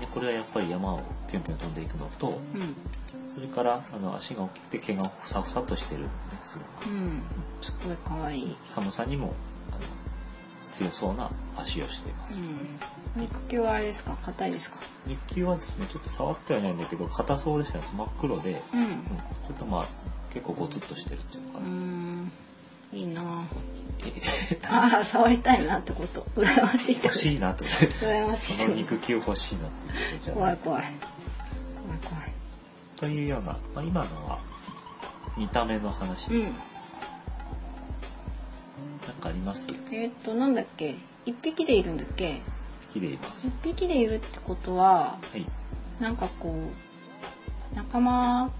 [0.00, 2.74] でこれはやっぱり山をぴょんぴょん飛んでいくのとうん。
[3.32, 6.12] それからあの足が大きくて毛がふさふさっとしてるんでね
[6.44, 7.22] すごくうん。
[7.60, 8.56] すごい可愛いい。
[8.64, 9.34] 寒さにも
[10.72, 12.44] 強そうな足をしています、う
[13.18, 13.22] ん。
[13.22, 14.16] 肉球はあれですか？
[14.24, 14.78] 硬いですか？
[15.06, 17.84] 日球はですねちょっと触ってはいないんだけど硬そうでしたね。
[17.96, 18.84] 真っ黒で、ううん。
[18.84, 19.86] ん、ちょっとまあ
[20.32, 22.32] 結構ゴツッとしてるっていうのかうな、ん。
[22.92, 23.44] いいな。
[24.04, 29.70] えああ触りたいなってこと羨ましいって欲しいなって羨ましいその肉球欲しいなっ
[30.24, 32.32] て怖い怖い怖い怖い
[32.96, 34.40] というような、まあ、今のは
[35.36, 36.66] 見た目の話うんでした、なん
[39.22, 39.68] かあります？
[39.92, 40.96] えーっとなんだっけ？
[41.24, 42.40] 一匹でいるんだっけ？
[42.92, 43.46] 木でいます。
[43.48, 45.46] 一匹でいるってことははい、
[46.00, 46.52] なんかこ
[47.72, 48.50] う仲間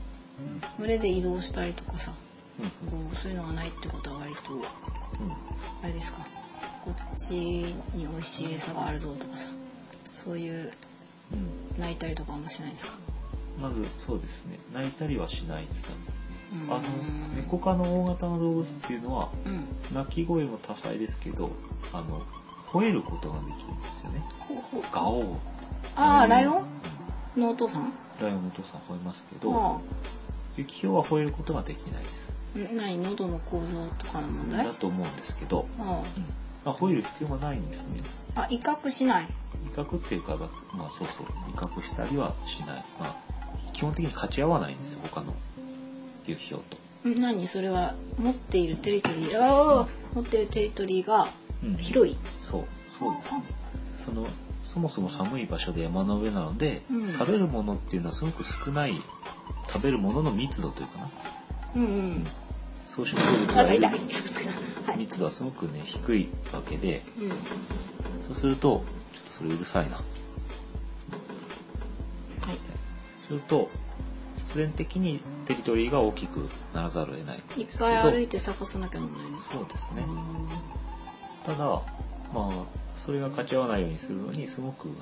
[0.78, 2.12] 群れで移動したりとかさ
[2.60, 4.62] うんそういうのがないってことは割とうん。
[5.82, 6.24] あれですか？
[6.84, 9.48] こっちに美味しい餌があるぞとかさ
[10.14, 10.70] そういう
[11.32, 11.80] うん。
[11.80, 12.92] 泣いたりとかもしないですか？
[13.60, 14.58] まずそうですね。
[14.72, 15.88] 泣いたりはしないですね。
[16.16, 16.21] うん
[16.68, 19.48] あのネコ科の大型の動物っていうのはう
[19.94, 19.96] ん。
[19.96, 21.50] 鳴き声も多彩ですけど
[21.92, 22.22] あの
[22.66, 24.24] 吠えることができるんですよね。
[24.92, 25.36] ガオー。
[25.96, 26.64] ああライオン？
[27.36, 27.92] うんのお父さん？
[28.20, 29.80] ライオンのお父さん吠えますけどあ
[30.56, 32.34] ユキヒョウは吠えることができないです。
[32.74, 32.98] 何？
[32.98, 34.66] 喉の構造とかの問題？
[34.66, 36.22] だと思うんですけど、あうん。
[36.64, 38.00] まあ、吠える必要がないんですね。
[38.34, 39.24] ああ威嚇しない？
[39.24, 40.36] 威嚇っていうか
[40.74, 43.16] まあそうそう威嚇したりはしない、まあ、
[43.72, 45.34] 基本的に勝ち合わないんですよ他の
[46.26, 46.62] ユキヒョウ
[47.04, 47.46] と、ん何？
[47.46, 49.40] それは持っているテリトリー。
[49.40, 51.28] ああ持っているテリトリーが
[51.62, 51.74] うん。
[51.76, 52.16] 広い。
[52.40, 52.64] そう。
[52.98, 53.42] そうですね。
[53.98, 54.26] その
[54.62, 57.12] そもそも寒い場所で山の上なので、うん。
[57.12, 58.94] 食べるものっていうのはすごく少ない
[59.68, 61.10] 食べるものの密度というかな。
[61.76, 62.26] うんうん。
[62.82, 63.86] 草食動物がいる
[64.86, 64.98] はい。
[64.98, 67.30] 密度はすごくね低いわけでうん。
[68.26, 69.96] そうするとちょっとそれうるさいな。
[69.96, 70.04] はい。
[73.26, 73.70] すると
[74.38, 77.36] 必然的にテリトリーが大きくならざるを得ない。
[77.38, 80.04] んいっぱい歩いて探さなきゃならないのそうですね。
[81.44, 81.82] ただま
[82.34, 82.50] あ
[82.96, 84.94] それが勝ち合わないようにするのにすごくあの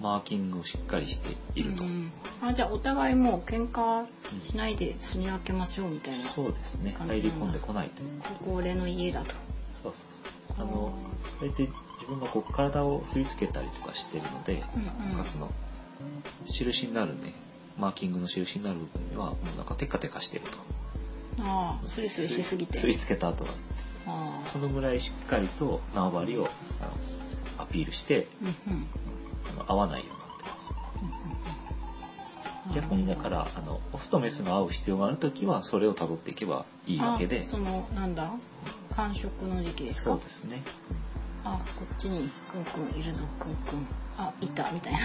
[0.00, 2.10] マーキングをしっかりしていると、うん
[2.42, 4.06] あじゃあお互いもう喧嘩
[4.40, 6.94] しないで住み分けましょうみたいな、そうですね。
[6.98, 8.02] 入り込んでこないと。
[8.02, 9.34] ここ俺の家だと。
[9.82, 10.04] そうそ
[10.52, 10.56] う。
[10.56, 10.92] そうあの
[11.40, 15.16] 大体自分がこう体を吸い付けたりとかしてるので、うんうん。
[15.16, 15.50] なんかその
[16.46, 17.32] 印になるね
[17.78, 20.58] マーキングの印になる部分ではもうなんかテカテカしてると。
[21.42, 22.78] ああスリスリしすぎて。
[22.78, 23.50] 吸い付けた後は
[24.06, 26.48] ああそのぐらいしっかりと縄張りを
[26.80, 28.86] あのアピールしてうんうん。
[29.58, 30.44] あの合わないようになって
[32.66, 37.40] ます逆にだからあのオスとメスが合う必要がある時はそれをたどっていけばいいわけで。
[37.40, 38.32] あそのなんだ？
[38.96, 40.10] 繁殖の時期ですか？
[40.12, 40.62] そうですね。
[41.44, 43.86] あこっちにくんくんいるぞくんくん
[44.18, 44.98] あいたみたいな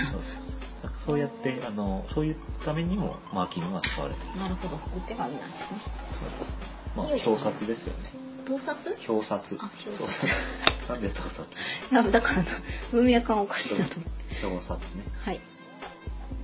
[1.06, 4.40] そうやってあのそういうためにもマーキングが使われている。
[4.40, 4.76] なるほど。
[4.96, 5.80] お手紙なんですね。
[6.20, 6.52] そうです。
[6.52, 8.12] ねまあ表札ですよね。
[8.46, 8.76] 盗撮？
[9.10, 10.28] 表札あ表札
[10.90, 11.44] なんで盗撮？
[11.92, 12.50] いやだからな
[12.92, 13.96] 文脈がおかしいなと
[14.44, 15.04] 表札ね。
[15.22, 15.40] はい。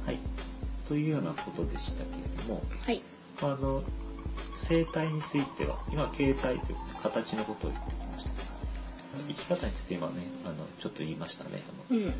[0.06, 0.20] はい。
[0.88, 3.02] というようなことでしたけれどもはい。
[3.42, 3.84] あの
[4.58, 8.32] 生態については今形態という形のことを言ってきました。
[9.28, 11.64] 生き方について今ねあのちょっと言いましたね。
[11.90, 12.06] あの、うん。
[12.06, 12.14] えっと、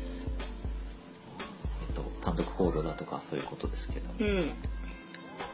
[2.28, 4.46] 単独行動だとかそういうことですけど、うん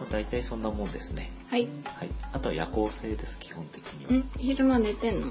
[0.01, 1.31] まあ、大体そんなもんですね。
[1.49, 1.69] はい。
[1.85, 2.09] はい。
[2.33, 4.13] あとは夜行性です、基本的には。
[4.13, 4.29] ん？
[4.39, 5.27] 昼間寝てんの？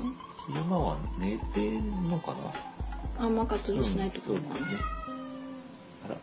[0.47, 3.25] 昼間は寝てんのかな？
[3.25, 4.77] あんま活動しないところかな、うんね。
[6.05, 6.17] あら、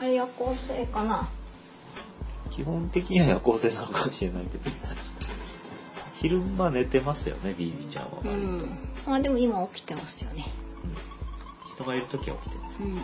[0.00, 1.28] あれ夜行性かな？
[2.50, 4.70] 基本的には夜行性なのかもしれないけど。
[6.22, 8.46] 昼間寝てますよね、ビービーちゃんはう割と。
[8.46, 9.14] うんん。
[9.14, 10.44] あ、でも今起きてますよね。
[11.74, 12.82] 人がいるときは起きてます。
[12.82, 13.02] うん。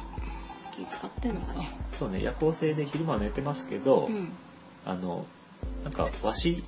[0.86, 1.68] 気使ってんのかね。
[1.98, 4.28] そうね、夜行性で昼間は寝てますけど、うん。
[4.86, 5.26] あの、
[5.84, 6.62] なんか、わし、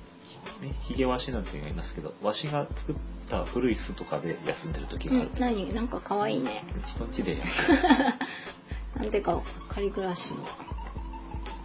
[0.61, 2.95] ね、ヒゲワシなんていうのがいますけど、わしが作っ
[3.29, 5.39] た古い巣とかで休んでる時があるうん、。
[5.39, 5.73] 何？
[5.73, 6.63] なんか可愛いね。
[6.85, 7.37] 人んちで。
[8.95, 10.37] なんでか仮暮らしの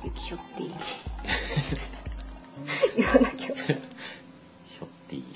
[0.05, 0.73] 雪ひょっていい。
[2.97, 3.47] 言わなきゃ。
[3.49, 5.25] ひょっていい。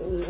[0.00, 0.24] う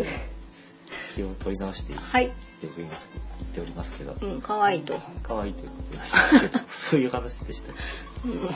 [1.15, 2.27] 気を取り直していいはい。
[2.27, 3.11] って言います
[3.59, 4.99] ておりますけど、うん、可愛いと。
[5.23, 7.73] 可愛いということですけど、 そういう話でした。
[7.73, 8.49] うん。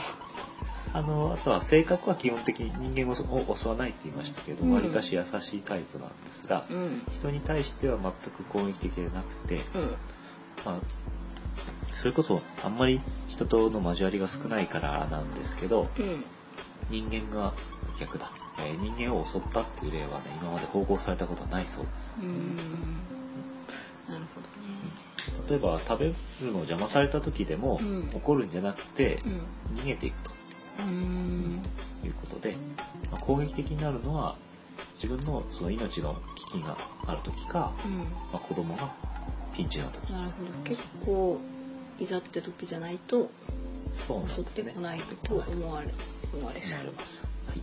[0.93, 7.01] あの、あとは性格は基本的に人間を襲わないって言いましたけど、うんわりかし優しいタイプなんですが、うん。
[7.11, 9.95] 人に対しては全く攻撃的でなくて、うん。
[10.65, 10.79] まあ、
[11.95, 16.23] それこそあんまり人との交わりが少ないからなんですけど、うん。
[16.89, 17.53] 人間が
[17.99, 22.09] 逆だ、えー人間を襲ったっていう例はね、今まで報告されたことはないそうです。
[22.21, 22.55] うん。
[24.07, 24.42] なるほ。
[25.49, 29.79] 例えば食べるのを邪魔された時でも、うん怒るんじゃなくて、うん。
[29.79, 30.31] 逃げていくと
[30.79, 31.61] うん。
[32.03, 32.55] いうことで、
[33.11, 34.35] まあ、攻撃的になるのは
[35.01, 36.15] 自分のその命の
[36.51, 36.77] 危機が
[37.07, 37.97] ある時か、うん。
[37.99, 38.93] まあ、子供が
[39.53, 40.51] ピンチな時なるほど。
[40.63, 41.39] 結構、
[41.99, 43.29] いざって時じゃないと、
[43.95, 45.93] 襲ってこないと思われ、思われる。
[46.33, 46.59] 思われ
[46.91, 47.27] ます。
[47.47, 47.61] はい。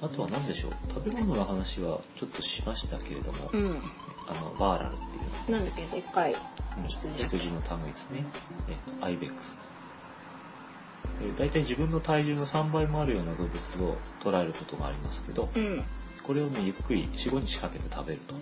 [0.00, 3.82] あとは何でしょう食べ物の話はちょっとしましたけれども、うん。
[4.28, 6.34] あのバーラルっていうなんだっけ、でっかい
[6.76, 7.22] うん羊。
[7.22, 8.26] 羊の類ですね。
[8.68, 9.58] えアイベックス。
[11.20, 15.82] で大体自分の体重の3倍もあるような動物を捉えることがありますけど、うん。
[16.22, 18.34] これをね、ゆっくり4、5日かけて食べると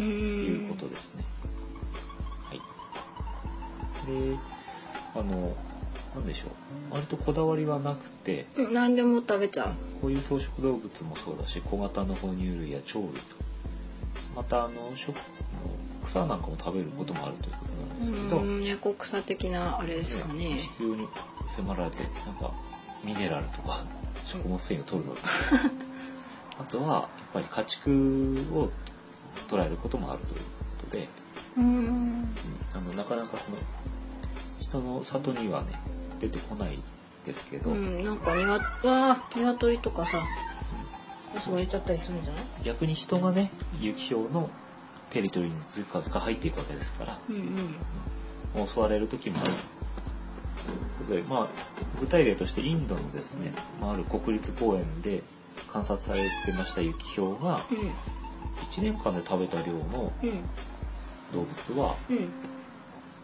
[0.00, 0.68] ういうん。
[0.68, 1.24] ことですね。
[2.50, 4.06] はい。
[4.06, 4.36] で、
[5.14, 5.56] あの、
[6.14, 6.94] なんでしょう。
[6.94, 9.74] 割とこだわりはなくて、うん何でも食べちゃう。
[10.00, 13.20] こういう草食動物もそうだし、小型の哺乳類や鳥類と、
[14.38, 20.44] またあの食あの草なんかも食べることもあるということなんですけど、うん、猫草的なあれですかね。
[20.52, 21.08] 必要に
[21.48, 22.52] 迫られてなんか
[23.02, 23.84] ミネラルとか
[24.24, 25.28] 食物繊維を取るのとか
[26.60, 28.70] あとはやっぱり家畜を
[29.48, 30.40] 捉えることもあるという
[30.82, 31.08] ことで、
[31.56, 31.64] うん。
[31.64, 32.36] うん。
[32.76, 33.56] あのなかなかその
[34.60, 35.72] 人の里にはね
[36.20, 36.78] 出てこない
[37.24, 38.36] ですけど、うん、なんか
[39.34, 40.22] 鶏とかさ、
[41.42, 42.42] 襲われちゃったりするんじゃない？
[42.64, 44.50] 逆に人がね雪氷の
[45.10, 47.42] テリトリーにずかずか入っていくわけですから、うんうん。
[47.42, 49.52] うん襲われる時もある。
[51.16, 51.48] で、まあ、
[52.00, 55.22] 具体例としてインドのですね、まあ、ある国立公園で
[55.70, 57.60] 観察されてました雪氷が、
[58.72, 60.12] 1年間で食べた量の。
[61.34, 62.30] 動物は、うん。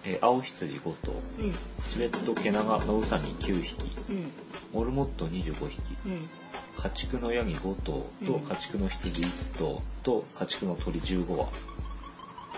[0.04, 1.14] えー青羊5頭、う
[1.46, 1.54] ん。
[1.88, 4.32] チベットケナガノウサギ9匹、うん。
[4.74, 6.28] モルモット25匹、うん。
[6.78, 11.48] 家畜のヤギ5頭とうん家畜の羊1頭と家畜の鳥15羽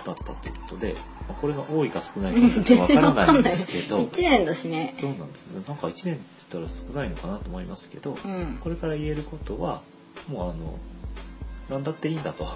[0.04, 0.94] だったということで、
[1.28, 4.94] まあこれが多いか少ないかちょっとわからないんですけど、1年だしね。
[4.94, 5.62] そうなんですね。
[5.66, 8.58] なんか1年って言ったら少ないのかなと思いますけど、うん。
[8.60, 9.82] これから言えることは、
[10.28, 10.78] もうあの、
[11.70, 12.46] 何だっていいんだと。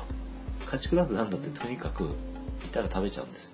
[0.66, 3.50] 家畜だって何だってとにかくいたら食べちゃうんですよ。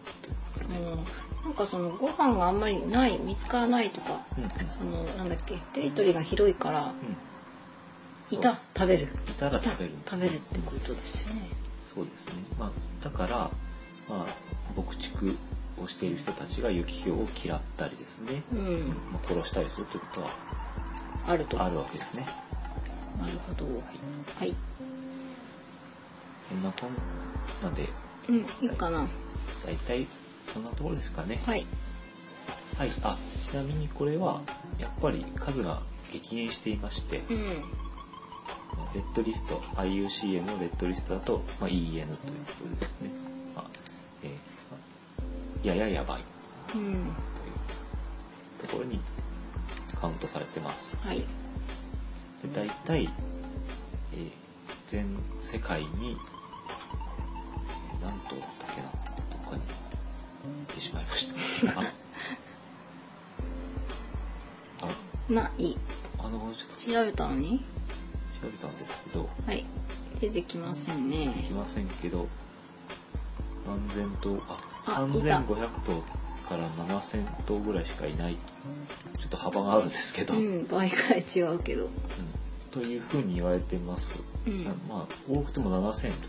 [0.70, 1.04] うん
[1.46, 6.94] なんかそのご飯があんまりない見つからないとか、うんうんそのなんだっけテリトリーが広いからうん
[8.30, 9.92] いた食べるいたら食べる。
[10.04, 11.42] 食べるってことですよね。
[11.94, 12.34] そうですね。
[12.58, 13.50] まあ、だから、
[14.08, 14.26] まあ、
[14.76, 15.36] 牧畜
[15.80, 20.30] をしている人たちが雪氷を嫌ったりですね、ううんん、まあ、殺したりするということは
[21.26, 21.62] あると。
[21.62, 22.26] あるわけですね。
[23.18, 23.64] なるほど。
[23.66, 24.54] はい。
[26.48, 26.94] そんなこん
[27.62, 27.88] なで、
[28.28, 29.06] うん、いいかな。
[29.64, 30.06] だいたい
[30.52, 31.40] そんなところですかね。
[31.44, 31.64] はい。
[32.78, 32.90] はい。
[33.02, 34.42] あ、ちなみにこれは、
[34.78, 35.80] やっぱり数が
[36.12, 37.85] 激減していまして、うん。
[38.94, 42.14] レッドリスト、IUCN のレッドリストだと、まあ、EN というこ
[42.64, 43.10] とですね。
[43.54, 43.64] まあ
[44.22, 44.36] えーま
[44.76, 46.22] あやややばい
[46.74, 46.82] うん。
[46.82, 47.04] という
[48.60, 49.00] ところに
[50.00, 50.96] カウントされてます。
[51.04, 51.18] はい。
[51.18, 51.24] で
[52.54, 53.10] 大体、
[54.14, 54.30] えー
[54.88, 55.04] 全
[55.42, 58.94] 世界に、えー何頭だったっけなど
[59.48, 59.68] っかに行
[60.72, 61.28] ってしまいまし
[61.64, 61.80] た。
[61.80, 61.84] あ
[64.82, 65.76] あない。
[66.18, 67.64] あのちょっと調べたのに？
[68.46, 69.64] 調べたんですけどはい。
[70.20, 71.26] 出てきませんね。
[71.26, 72.26] できませんけど
[73.66, 76.02] 何千頭ああいた3500頭
[76.48, 81.84] から7,000頭ぐらいしかいないちょっと幅があるんですけど、うん、倍ぐらい違うけど。
[81.84, 81.90] うん
[82.76, 84.14] というふうに言われてます、
[84.46, 86.28] うんまあ多くても7,000頭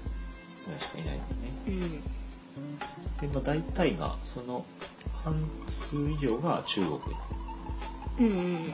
[0.66, 2.02] ぐらいしかいないんですねうん。
[3.30, 4.66] で、まあ、大体がその
[5.14, 5.34] 半
[5.68, 7.00] 数以上が中国
[8.20, 8.66] うんうん。
[8.68, 8.74] で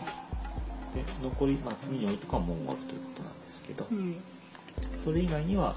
[1.23, 3.32] 残り、まあ、次に置いとくはモンゴルということなん
[3.73, 4.15] けど、うん。
[5.03, 5.75] それ以外には、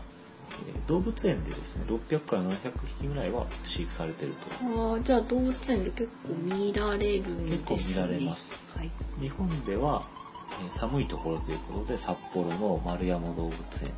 [0.69, 7.59] えー動物園でですね600から700匹ぐらいは飼育されてるとああ、じゃあ動物園で結構見られるんですね。
[7.67, 8.53] 結構見られます。
[8.77, 8.91] はい。
[9.21, 10.03] 日本では、
[10.63, 13.53] えー寒いところということで札幌の丸山動物
[13.85, 13.91] 園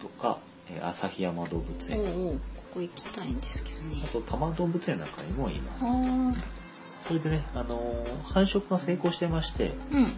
[0.00, 0.38] とか、
[0.70, 2.40] えー旭山動物お園、うおうこ
[2.74, 4.08] こ行きたいんですけどねあ。
[4.08, 6.32] と多摩動物園なんかにもいますあ
[7.06, 10.12] それでね、あのー繁殖が成功してましてあ、うん。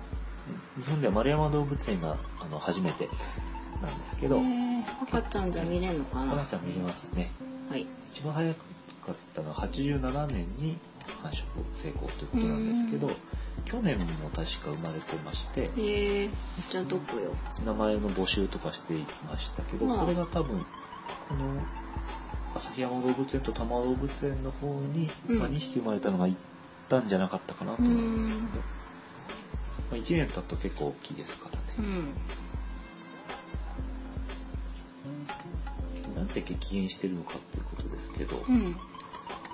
[0.77, 3.09] 日本では丸山動物園があの初めて
[3.83, 4.83] なんですけど、えー。
[5.03, 6.35] 赤ちゃんじゃ見れるのかな？
[6.35, 7.31] 赤ちゃん見れますね。
[7.71, 7.87] はい。
[8.13, 8.61] 一番早か
[9.13, 10.77] ったのは87年に
[11.23, 13.15] 繁殖成功ということなんですけどうん。
[13.65, 16.31] 去年も確か生まれてましてえー、
[16.71, 17.33] じゃあどこよ？
[17.65, 20.05] 名前の募集とかしていましたけどまあ。
[20.05, 20.65] それが多分
[21.29, 21.63] この
[22.55, 25.39] 旭山動物園と多摩動物園の方に、うん。
[25.39, 26.39] まあ、2匹生まれたのが行っ
[26.89, 28.63] たんじゃなかったかなと思うんですけど、
[29.93, 31.65] まあ、1年経つと結構大きいですからね、
[36.09, 36.15] うん。
[36.15, 38.73] なんで激減してるのかっていうことですけど、うん。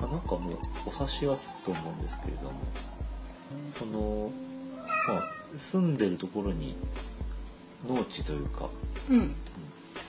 [0.00, 0.54] まあ、なんかもう
[0.86, 2.52] お察しはつくと思うんですけれども
[3.68, 4.30] その
[5.08, 5.22] まあ
[5.56, 6.76] 住んでるところに
[7.88, 8.70] 農地というか、
[9.10, 9.16] うん。
[9.16, 9.34] うん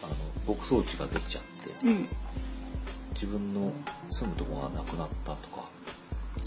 [0.02, 0.08] あ
[0.48, 1.44] の牧草地ができちゃっ
[1.82, 2.08] てうん。
[3.14, 3.74] 自分の
[4.12, 5.68] 住むところがなくなったとか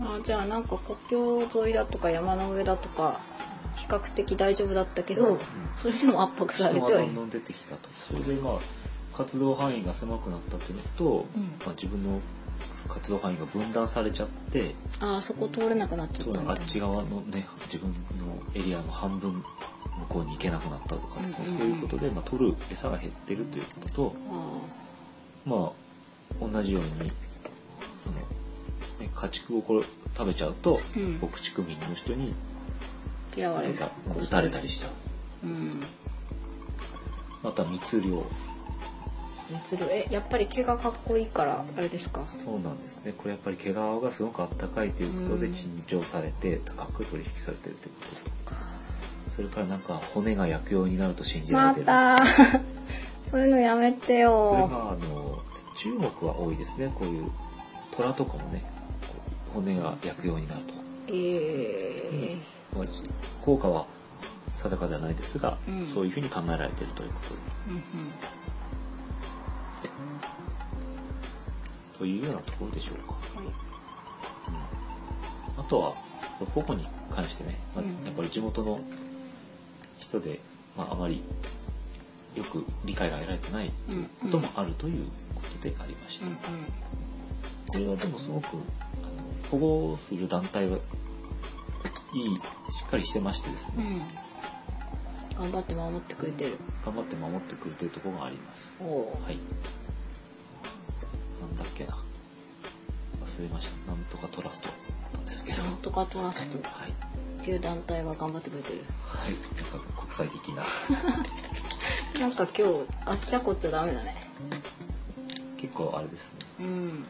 [0.00, 3.31] あじゃあなんか国境沿いだとか山の上だとか比
[3.92, 5.38] 較的大丈夫だったけど、
[5.76, 6.80] それでも圧迫されて。
[6.80, 7.88] はいるどんどん出てきたと。
[7.92, 11.42] それでまあ活動範囲が狭くなったっていうのと、うん。
[11.42, 12.20] まあ、自分の
[12.88, 19.42] 活動範囲が分断されちゃってああそこ通れなくなっちゃったあっち側のね自分のエリアの半分向
[20.08, 21.58] こうに行けなくなったとかですね、うんうんうん。
[21.58, 24.60] そういうことで、まあ、取る餌が減ってるということとあ
[25.48, 25.72] ま
[26.40, 26.88] あ同じように
[28.02, 28.16] その、
[28.98, 29.84] ね、家畜をこれ
[30.16, 31.18] 食べちゃうと、うん。
[31.20, 32.51] 牧畜民の人にあ
[33.36, 34.88] 嫌われるなんか撃たれたりしちゃ
[35.44, 35.82] ううん。
[37.42, 38.24] また密漁。
[39.50, 42.24] 熱量えやっぱり毛がかっこいいからあれですか？
[42.26, 43.12] そうなんですね。
[43.16, 45.52] これやっぱり毛皮がすごくあったかいということでうん。
[45.52, 48.62] 珍重されて高く取引されてるということで。
[49.34, 51.86] それからなんか骨が薬用になると信じられてる。
[51.86, 52.24] また。
[53.30, 55.42] そういうのやめてこれあの
[55.76, 56.92] 中国は多いですね。
[56.94, 57.30] こういう
[57.90, 58.62] 虎とかもね
[59.54, 60.74] 骨が薬用になると、
[61.08, 62.61] えまあ
[63.44, 63.86] 効果は
[64.56, 65.86] 定かではないですが、うん。
[65.86, 67.40] そういうふうに考えられているということで。
[67.68, 67.82] ーうんうん。
[71.98, 73.46] というようなところでしょうか、はい。
[73.46, 73.50] う
[75.60, 75.64] ん。
[75.64, 75.94] あとは
[76.54, 78.04] 保護に関してね、まあうん。
[78.04, 78.80] やっぱり地元の
[79.98, 80.40] 人で、
[80.76, 81.22] まあ、あまり
[82.34, 86.36] よく理解が得られてないということもあるということでありました、うん
[87.68, 88.48] これはでもすごく
[89.50, 90.76] 保護する団体は
[92.14, 93.94] いいしっかりしてましてですね、うん。
[93.96, 94.02] うん
[95.34, 96.58] 頑張って守ってくれてる。
[96.84, 98.76] 頑張って守ってくれてるところがあります。
[98.80, 99.38] おおはい。
[101.40, 101.96] なんだっけな。
[103.24, 103.90] 忘れました。
[103.90, 104.68] なんとかトラスト
[105.14, 105.62] なんですけど。
[105.64, 106.58] なんとかトラスト。
[106.58, 106.92] っはい。
[107.42, 108.84] ていう団体が頑張ってくれてる。
[109.04, 109.32] はい。
[109.32, 110.62] なんか国際的な。
[112.20, 112.74] なんか今日
[113.06, 114.14] あっちゃこっちゃダメだね。
[115.56, 116.40] 結構あれですね。
[116.60, 117.04] うん。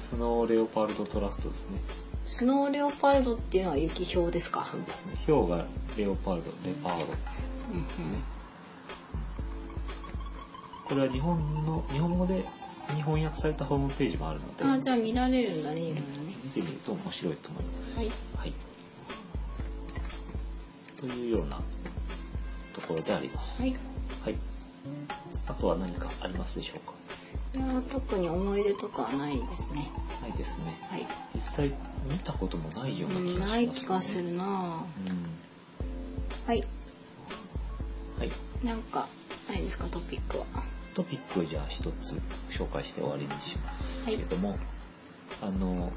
[0.00, 1.80] スノーレオパルドトラストですね
[2.26, 4.64] スノーレオパルドっていうのは雪氷ですか？
[4.64, 5.64] そうですねヒョウが
[5.96, 7.10] レオパルドレパードうん
[10.84, 12.44] これは日本の日本語で
[12.94, 16.06] 日本訳されたホームページもあるのでうんあじゃあ見られるんだねいろいろね
[16.44, 17.96] 見てみると面白いと思います。
[17.96, 18.52] はいはい。
[20.96, 21.60] というような
[22.72, 23.60] ところであります。
[23.60, 23.76] はいい
[24.24, 24.34] はい。
[25.48, 26.92] あとは何かありますでしょうか？
[27.58, 29.90] や特に思い出とかはないですね。
[30.22, 30.76] ないですね。
[30.90, 31.06] はい。
[31.34, 31.72] 実際
[32.10, 33.52] 見たこともないような気がします、ね。
[33.52, 34.46] ない気がするなうん。
[36.46, 36.64] はい。
[38.18, 38.32] はい。
[38.64, 39.06] なんか
[39.48, 40.44] ないですかトピックは。
[40.94, 44.06] トピックをじゃあ一つ紹介して終わりにします。
[44.06, 44.58] けれども、
[45.42, 45.92] あの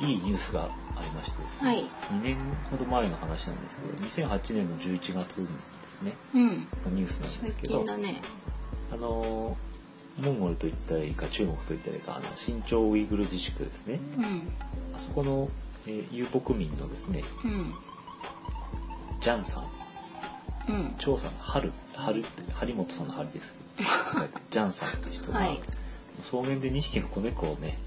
[0.00, 0.68] いいニュースがあ
[1.02, 1.82] りましてですね、はい。
[2.12, 2.36] 2年
[2.70, 3.94] ほど前の話なんですけど
[4.28, 5.52] 2008年の11月にで
[5.98, 6.12] すね。
[6.34, 6.48] うん。
[6.48, 7.74] のニュースなんで最すけど。
[7.78, 8.20] 近だね。
[8.90, 9.56] あの
[10.18, 14.00] モンゴルといったらいいか中国といったらいいかあの新疆ウイグル自治区ですね。
[14.16, 14.24] うん。
[14.96, 15.48] あそこの、
[15.86, 17.72] えー遊牧民のですねうん。
[19.20, 19.64] ジャンさん。
[20.68, 20.94] うん。
[20.98, 21.72] 張さん春。
[21.94, 24.28] 春って張本さんの春ですけど。
[24.50, 25.60] ジャンさんっていう人が、はい。
[26.22, 27.78] 草原で2匹の子猫をね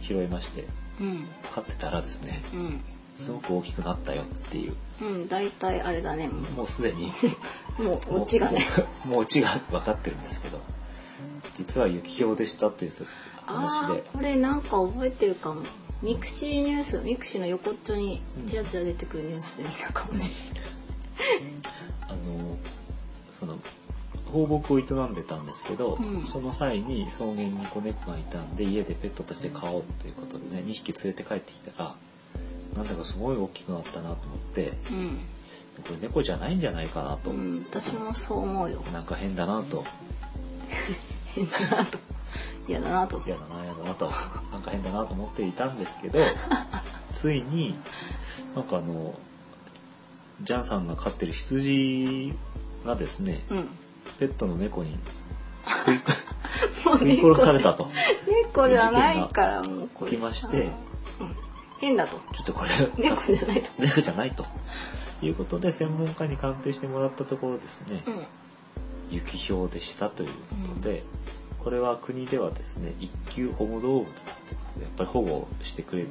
[0.00, 0.64] 拾いまして
[1.00, 1.28] うん。
[1.52, 2.80] 飼ってたらですねうん。
[3.18, 4.76] すごく大きくなったよっていう。
[5.02, 6.28] うん大体あれだね。
[6.28, 7.12] ももうすでに
[7.78, 10.60] う もうオチがねもうもうオチが分かってるんですけど
[11.56, 12.92] 実は雪豹でしたっていう
[13.46, 14.04] 話あで。
[14.06, 15.62] あこれなんか覚えてるかも。
[16.02, 20.24] ミクシーニュースミクシーの横っちょにちらちら出てくるニュースで見たかもね。
[22.06, 22.56] あの
[23.40, 23.58] その
[24.26, 26.26] 放牧を営んでたんですけど、うん。
[26.26, 31.94] その際に草原に子猫がいたんで家でペットとして飼おうということでね2匹連れて帰ってきたら
[32.76, 35.18] なんだかすごい大きくなったなと思ってうん、
[35.82, 38.82] これ猫じゃないんじゃないかなと、うん、私もそう思うよ。
[38.92, 39.84] なんか変だなと
[41.34, 41.98] 変だなと。
[42.68, 44.12] 嫌だなと嫌だな嫌だなと。
[44.52, 46.18] なんか変だなと思っていたんですけど
[47.12, 47.74] ついに
[48.54, 49.14] なんかあの
[50.42, 52.34] ジャンさんが飼ってる羊
[52.84, 53.68] がですねうん。
[54.18, 54.98] ペットの猫に
[56.82, 57.88] 食い殺されたと。
[58.26, 60.62] 猫じゃないからもう起きまして
[61.20, 61.36] うん。
[61.80, 62.18] 変だと。
[62.34, 63.70] ちょっとこれ猫じゃないと。
[63.78, 64.44] 猫じゃないと。
[65.20, 68.26] いうことで専門家に鑑定してもらったところですね、うん
[69.10, 70.34] 雪氷でしたというこ
[70.80, 71.02] とで、
[71.58, 74.14] これは国ではですね一級保護動物だっ
[74.76, 76.08] てやっぱり保護してくれる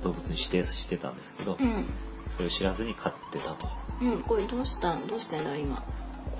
[0.00, 1.84] 動物に指定してたんですけど、うん。
[2.30, 3.68] それを知らずに飼ってたと。
[4.00, 5.06] うんこれどうしたん？
[5.06, 5.82] どうしてんだ今？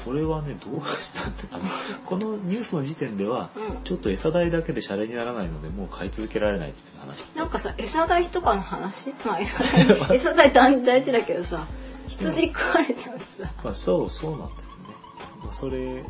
[0.05, 1.64] これはねどうしたってあの
[2.07, 3.83] このニュースの時点では、うん。
[3.85, 9.12] ちょっと餌代だけでシャレにならないのでもう飼い続けられないという話なんかさ餌代とかの話？
[9.26, 11.66] まあ 餌代餌代大大事だけどさ
[12.09, 13.51] 羊食われちゃうしさ。
[13.64, 14.66] まあ、そうそうなんです。
[14.68, 14.69] ね。
[15.43, 16.05] まあ、それ、ね、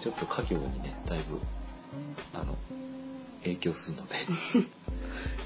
[0.00, 1.40] ちょっと家業にねだいぶ
[2.34, 2.56] あの
[3.42, 4.14] 影響するので。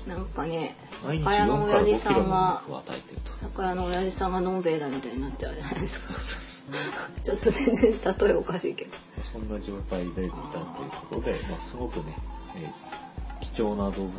[0.06, 3.32] なんかね酒屋の4から5親父さんが肉を与えてると。
[3.38, 6.14] 酒屋の親父さんがのんべえだみたいになっちゃうじゃないですか。
[7.24, 8.90] ちょっと全然例えおかしいけど。
[9.32, 10.30] そんな状態でいたという
[11.08, 12.16] ことで、まあ、すごくね、
[12.56, 12.92] えー
[13.42, 14.14] 貴重な動物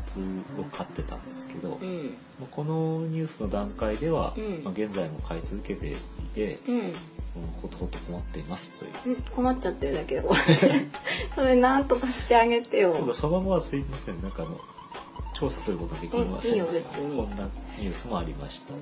[0.59, 2.17] を飼ってたんですけど、うん。
[2.39, 4.63] まあこのニュースの段階では、うん。
[4.63, 5.95] まあ、現在も飼い続けてい
[6.33, 6.93] て、うんうん
[7.61, 8.71] ほとほと困っています。
[8.73, 9.15] という。
[9.15, 10.15] うん困っちゃってるだけ。
[10.21, 10.23] で
[11.33, 13.13] それなんとかしてあげてよ。
[13.13, 14.21] その後はすいません。
[14.21, 14.59] なんかあの
[15.33, 17.27] 調査することができませんでした、うんいいよ別に。
[17.27, 18.73] こんなニュースもありました。
[18.73, 18.77] あ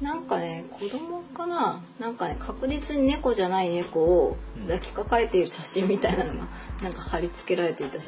[0.00, 1.82] なんかね子供かな？
[1.98, 6.46] なんかね確実に猫じゃない猫をうん抱きかかえている写真みたいなのが
[6.82, 8.02] なんか貼り付けられていたよ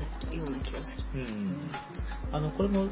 [0.47, 1.05] うな気がする。
[1.15, 1.57] うん。
[2.33, 2.87] あのこれも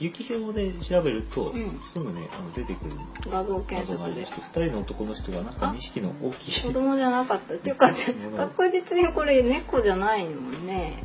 [0.00, 1.78] 雪表で調べると、うん。
[1.80, 2.92] すぐねあの出てくる
[3.30, 4.72] 画像画検索りまして2人。
[4.72, 6.62] の男の人がなんかあ？2匹の大きい。
[6.62, 7.54] 子供じゃなかった。
[7.54, 11.02] っていうか物確実にこれ猫じゃないもんね。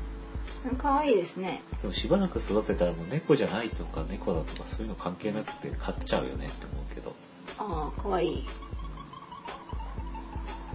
[0.78, 1.62] 可愛いですね。
[1.82, 7.14] でもしばらく育てたらもう猫じゃないとか猫だとかそういうの関係なくて飼っちゃうよねって思うけど。
[7.60, 8.48] ああ可愛い。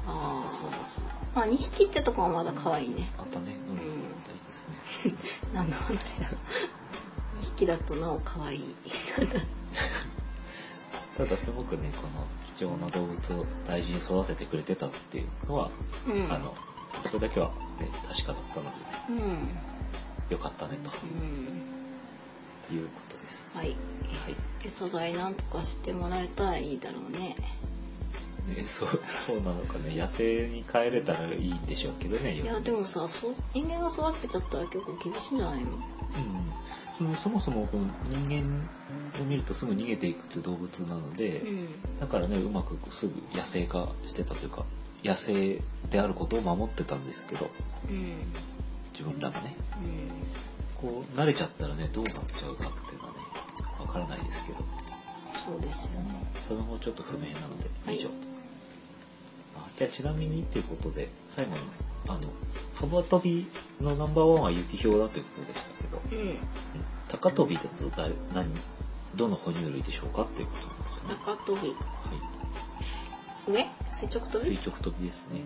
[0.07, 1.01] あそうです
[1.35, 3.11] あまあ2匹ってとこはまだ可愛いね。
[3.19, 3.81] またねうん、うん。
[4.25, 4.77] たいですね。
[5.55, 6.33] 何の話だ2
[7.41, 8.63] 匹だとなお可愛い。
[11.17, 12.27] ただすごくねこの
[12.57, 15.71] 貴重な動物を大事に育ててくれてたっていうのは、
[16.07, 16.33] うん。
[16.33, 16.55] あの
[17.05, 18.77] それだけは、ね、確かだったので
[19.09, 19.17] うん。
[19.17, 19.49] うん
[20.31, 20.91] よかったねと。
[22.73, 23.51] いうことです。
[23.53, 23.67] はい。
[23.67, 23.77] はい。
[24.65, 27.35] 餌代なんとかしてもらえたらいいだろうね
[28.51, 28.89] ね、そう。
[29.27, 29.97] そうなのかね。
[29.97, 35.71] 野生に帰れたらいいんでしょうけどねいやでもさそう人間が育てちゃったら結構厳しいんじゃないの？
[35.71, 35.77] うん、
[36.99, 41.99] そのそもそもこの人間を見るとすぐ逃げていくっていう動物なので、うん。
[41.99, 44.65] だからねうまくすぐ野生化してたというか
[45.05, 47.51] 野生であることを守ってたんですけど
[47.89, 48.15] うん。
[48.93, 49.55] 自分らがね。
[49.83, 50.91] うん。
[50.91, 53.19] こう慣れちゃったらねどうなっちゃうかっていうのはね
[53.81, 54.59] わからないですけど。
[55.45, 56.11] そうですよね。
[56.43, 57.97] その後ちょっと不明なのではい。
[57.97, 58.09] 以上
[59.77, 61.61] じゃあちなみにっていうことで最後に
[62.09, 62.21] あの
[62.75, 63.47] 幅跳び
[63.81, 66.39] のナンバーワンは雪氷だということでしたけどうん。
[67.09, 68.49] 高跳びだと誰何
[69.17, 71.15] どの哺乳類でしょうかっていうことなんですね。
[71.25, 71.69] 高跳び。
[71.69, 71.75] は
[73.49, 74.57] 上垂直跳い、び？
[74.57, 75.41] 垂直跳びですね。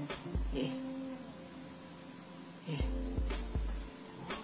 [0.55, 0.71] ええ。
[2.71, 2.77] え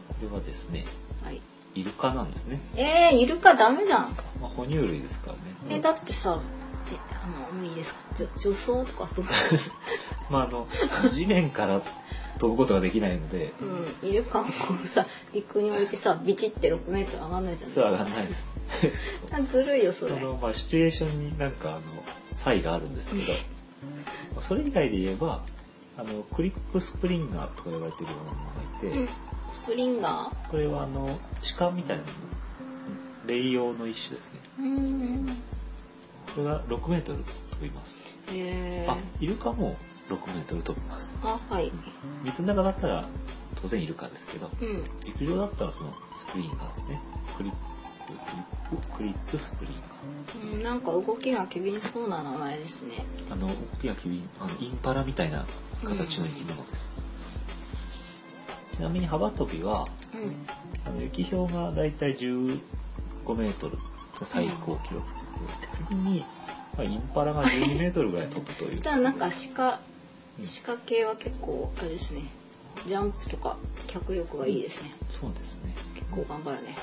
[0.09, 0.85] これはですね、
[1.23, 1.41] えはい。
[1.75, 2.59] イルカなんですね。
[2.77, 4.16] えー、イルカダメじゃん。
[4.41, 5.41] まあ、哺乳類ですからね。
[5.77, 6.41] えだってさ
[6.93, 8.01] えあのもういいですか？
[8.14, 9.24] じょ女装とかどう
[10.30, 10.66] まああの
[11.11, 11.82] 地面から
[12.38, 13.53] 飛ぶことができないので、
[14.03, 14.45] うんイルカを
[14.84, 18.45] さ陸に置いてさビチって6メートル上がんないじゃんそう上がんないです。
[19.32, 20.18] あずるいよそれ。
[20.18, 21.80] そのまあシチュエーションになんかあの
[22.32, 23.32] 差異があるんですけど、
[24.32, 25.43] まあそれ以外で言えば
[25.99, 29.09] あのクリップスプリンガーとか呼ばれてるようなものがいて、うん。
[29.49, 31.18] スプリンガこれはあの
[31.59, 32.05] 鹿みたいな
[33.26, 34.41] 羚羊の一種ですね。
[36.37, 38.01] ーうんこれが6メートル飛びます。
[38.33, 39.76] へえあ、イルカも
[40.09, 41.14] 6メートル飛びます。
[41.22, 41.70] あはい
[42.24, 43.05] 水の中だったら
[43.61, 47.01] 当然イルカですけど、うん陸上だったらそのスプリンガーですね。
[47.37, 47.59] クリップ、
[48.12, 48.12] ク
[48.72, 50.55] リップ、クリップスプリー。
[50.55, 52.95] うんなんか動きが機敏そうな名前ですね
[53.31, 53.53] あの、大
[53.83, 55.45] きなキビあのインパラみたいな
[55.85, 56.93] 形の生き物です。
[58.76, 60.47] ちなみに幅跳びは、うん
[60.87, 62.59] あの雪氷がだいたい15
[63.37, 63.83] メートルが
[64.24, 65.20] 最高記録で、
[65.72, 66.24] 次に、
[66.76, 68.78] まあ、インパラが12メートルぐらい飛ぶという。
[68.81, 69.81] じゃあなんか鹿
[70.39, 72.22] うん鹿系は結構あれですね
[72.87, 73.57] ジャンプとか
[73.89, 75.74] 脚力がいいですねそうですね。
[75.95, 76.76] 結構頑張るねはい。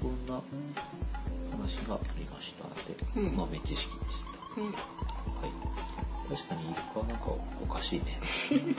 [0.00, 0.40] そんな
[1.52, 3.86] 話がありましたので、うん豆知識でし
[4.56, 4.60] た。
[4.60, 4.74] うんはい。
[6.28, 7.24] 確かにイルカはなんか
[7.62, 8.20] おかしいね。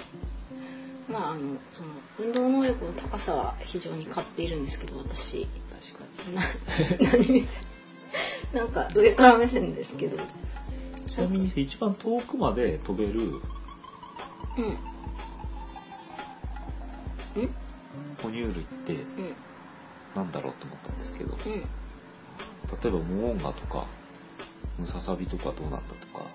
[1.12, 1.90] まああのその
[2.20, 5.46] 運動能力の高さは非常に買っているんですけど私
[5.92, 6.42] 確かな
[7.12, 7.71] 何目線
[8.54, 10.18] なんか上から目線ですけど。
[10.18, 10.24] に。
[11.08, 14.78] ちなみに一番遠くまで飛べるうん。
[17.36, 17.56] うん。
[18.22, 19.36] 哺乳類ってうん。
[20.16, 21.62] なんだろうと思ったんですけど、例うん。
[21.62, 23.88] えばモオンガとか、
[24.78, 26.26] ムササビとかどうなったとか、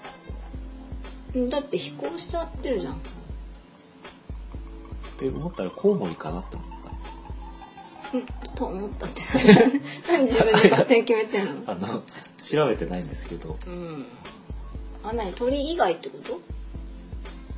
[1.34, 2.94] うんだって飛行しちゃってるじゃん。
[2.94, 2.98] っ
[5.18, 6.75] て思ったらコウモリかなって思っ
[8.54, 9.22] と思ったって。
[10.08, 11.62] 何自分で勝手に決めてんの？
[11.72, 12.02] あの、
[12.42, 14.06] 調べてないんですけど、うん。
[15.04, 16.32] あ何鳥以外ってこと？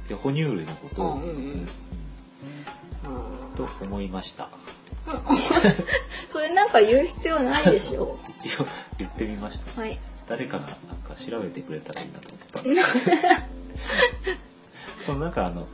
[0.09, 1.28] いや哺乳類のことを、あうんうん。
[1.30, 1.32] う
[1.64, 1.68] ん。
[3.56, 4.48] と思いました。
[6.30, 8.18] それなんか言う必要ないでしょ？
[8.98, 9.80] 言ってみました。
[9.80, 9.98] はい。
[10.28, 12.61] 誰かがなんか調べてくれたらいいなと思った。
[12.61, 13.11] んです
[15.06, 15.66] このなんかあの、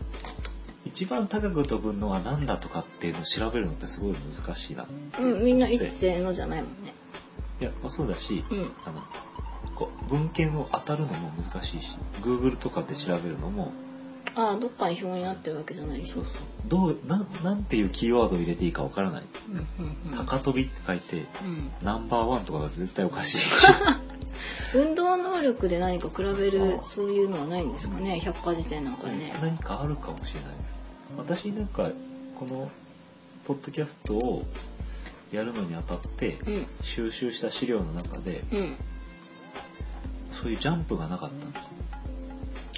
[0.85, 4.87] 一番高く飛ぶのは何だとかっていうのを調べるのってすごい難しいな。
[5.21, 6.95] うんみんな一斉のじゃないもんね
[7.61, 9.03] いや、まあそうだし、うんあの、
[9.75, 13.73] こう文献を当たるのも難しいし、Google とかで調べるのも、
[14.37, 16.43] ああどっかに表になってるわけじゃないでしょそうそう。
[16.67, 19.23] どう、なん、なんていうキーワードを入れていいかわからない。
[19.49, 21.27] うんうんうん高飛びって書いて、うん
[21.83, 23.67] ナンバーワンとかが絶対おかしいし。
[24.75, 30.74] 運動能力で何か比べるそういうのはないんですかね百科事典なんかでね何かあるかもしれないです。
[31.17, 31.91] 私なんか、
[32.39, 32.71] この、
[33.45, 34.45] ポッドキャストを
[35.33, 36.67] やるのにあたって、うん。
[36.83, 38.77] 収集した資料の中で、うん。
[40.33, 41.71] そういうジャンプがなかったんです。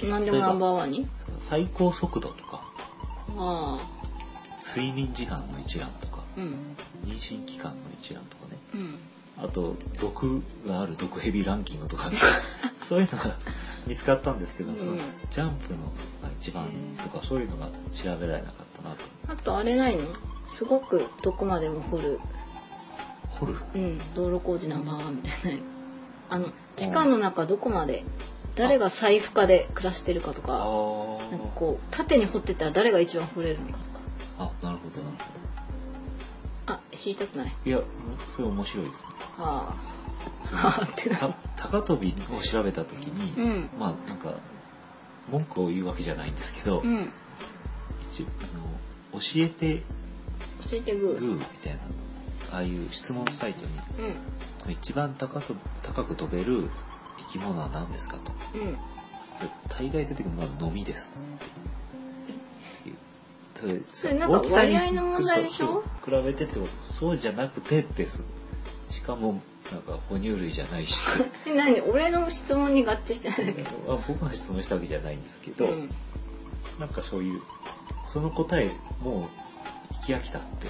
[0.03, 1.07] 何でもナンバーワンに？
[1.41, 2.61] 最高速度とか、
[3.35, 3.79] あ
[4.63, 6.53] 睡眠時間の一覧とか、あうん。
[7.03, 8.99] 妊娠期間の一覧とかね、うん
[9.43, 12.11] あと、毒がある毒ヘビランキングとか、
[12.81, 13.35] そういうのが
[13.85, 14.79] 見つかったんですけど、うん。
[14.79, 14.97] その
[15.29, 15.79] ジャンプの
[16.23, 16.67] が一番
[17.03, 19.03] とか、そういうのが調べられなかったなと。
[19.27, 20.03] あとあれないの？
[20.47, 22.19] すごくどこまでも掘る。
[23.39, 23.55] 掘る？
[23.75, 24.01] うん。
[24.15, 25.61] 道路工事ナンバーワンみたいな。
[26.29, 28.03] あの地下の中どこまで
[28.55, 31.31] 誰が財布家で暮らしてるかとあかー。
[31.31, 33.87] なんかこう縦に掘ってたら誰が一番掘れるのかとか。
[34.39, 35.36] あ、なるほど、なるほあ
[36.97, 37.53] 知りたくない？
[37.65, 37.69] ど。
[37.69, 37.81] いや、
[38.35, 39.07] それ面白いですね。
[39.37, 39.75] は
[40.51, 41.29] あはあ ってなた
[41.69, 44.33] 高跳びを調べたときに、うんまあなんか、
[45.29, 47.11] 文句を言うわけじゃないんですけど、うん
[48.01, 48.25] 一あ
[48.57, 49.83] の教えて
[50.61, 51.79] 教えてグーグーみたいな、
[52.53, 53.71] ああいう質問サイトに、
[54.67, 56.69] うん一番高と高く飛べる
[57.19, 58.33] 生き物は何ですかと。
[58.55, 58.77] うんで
[59.69, 61.45] 大概出てくるのが飲みですって。
[63.59, 65.83] それそれなんか割合の問題でしょ？
[66.05, 68.21] 比べてってそうじゃなくてってす
[68.89, 69.41] しかも
[69.71, 70.99] なんか哺乳類じゃないし。
[71.47, 71.81] え何？
[71.81, 75.89] 俺の質問に合致してないけどあ僕が質問したわけじゃないんですけど、うん
[76.79, 77.41] なんかそういう
[78.05, 78.69] その答え
[79.01, 79.27] も
[79.91, 80.67] う聞き飽きたって。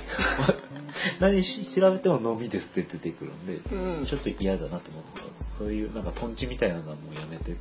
[1.20, 4.06] 何し調べても飲みですって出てくるんで、うん。
[4.06, 5.04] ちょっと嫌だなと思っ
[5.40, 5.46] た。
[5.58, 7.60] そういうなんかトンチみたいなのはもうやめてって。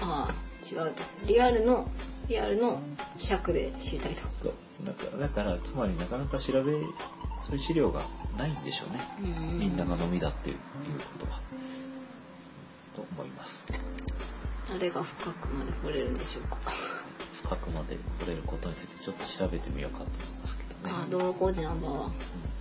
[0.00, 1.02] ああ違うと。
[1.26, 1.88] リアルの
[2.28, 2.80] リアルの
[3.18, 4.22] 尺で知りたいと。
[4.28, 4.54] そう。
[4.84, 6.72] だからだからつまりなかなか調べ
[7.42, 8.02] そういう資料が
[8.38, 9.58] ないんでしょうね、うん。
[9.58, 11.40] みんなが飲みだっていうことは。
[12.94, 13.66] と思います。
[14.72, 16.58] 誰が深くまで掘れるんでしょうか。
[17.42, 20.94] 深くまで掘れることについてちょっと調べてみようかと思いますけどね。
[20.94, 22.12] ああ道路工事ナンバーワン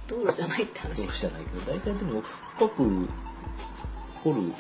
[0.08, 1.04] 道路じゃないって話。
[1.04, 3.08] どうじゃないけど大体でも深く
[4.24, 4.54] 掘る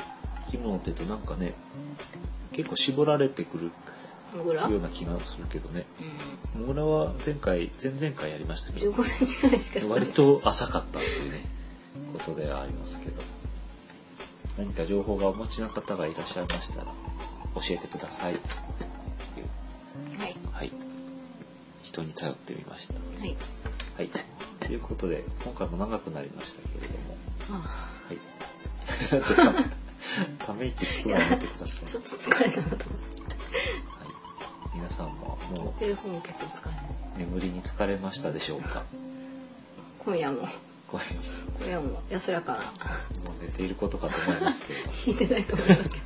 [0.45, 1.53] 生き物って言うとなんかね
[2.59, 3.71] 結構絞られてくる
[4.35, 5.85] モグラような気がするけどね。
[6.55, 8.97] うモグラは前回前々回やりましたけん、ど。
[8.97, 9.79] 15センチぐらいしか。
[9.87, 11.45] 割と浅かったっていうね
[12.11, 13.21] ことではありますけど。
[14.57, 16.87] 何か情報がお持ちの方がいらっしゃいましたら
[17.55, 18.33] 教えてください。
[18.33, 20.35] はい。
[20.51, 20.71] はい。
[21.81, 22.95] 人に頼ってみました。
[22.95, 23.37] はい。
[23.95, 24.09] はい。
[24.59, 27.17] ということで今回も長くなりましたけれども。
[27.51, 28.17] あはい。
[29.11, 29.53] だってさ、
[30.45, 31.69] ため息つくのやめてください。
[31.83, 32.85] あちょっと疲れたなと思って。
[34.81, 34.89] はい。
[34.91, 36.75] さんももテレフォン結構疲れ
[37.25, 38.83] 眠りに疲れましたでしょうか？
[39.99, 40.47] 今夜も。
[40.87, 41.03] これ
[41.59, 42.59] 今夜も安らかな。
[42.59, 42.63] も
[43.39, 44.87] う寝ていることかと思いますけれど。
[44.87, 46.03] も聞いてないと思いますけど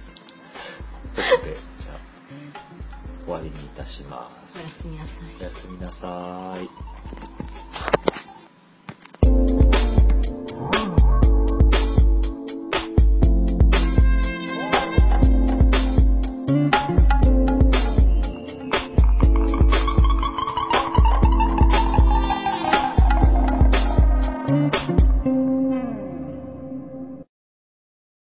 [1.15, 5.25] ということでじゃあ終わりにいたしまおやすすみなさい。
[5.39, 6.67] おやすみなさい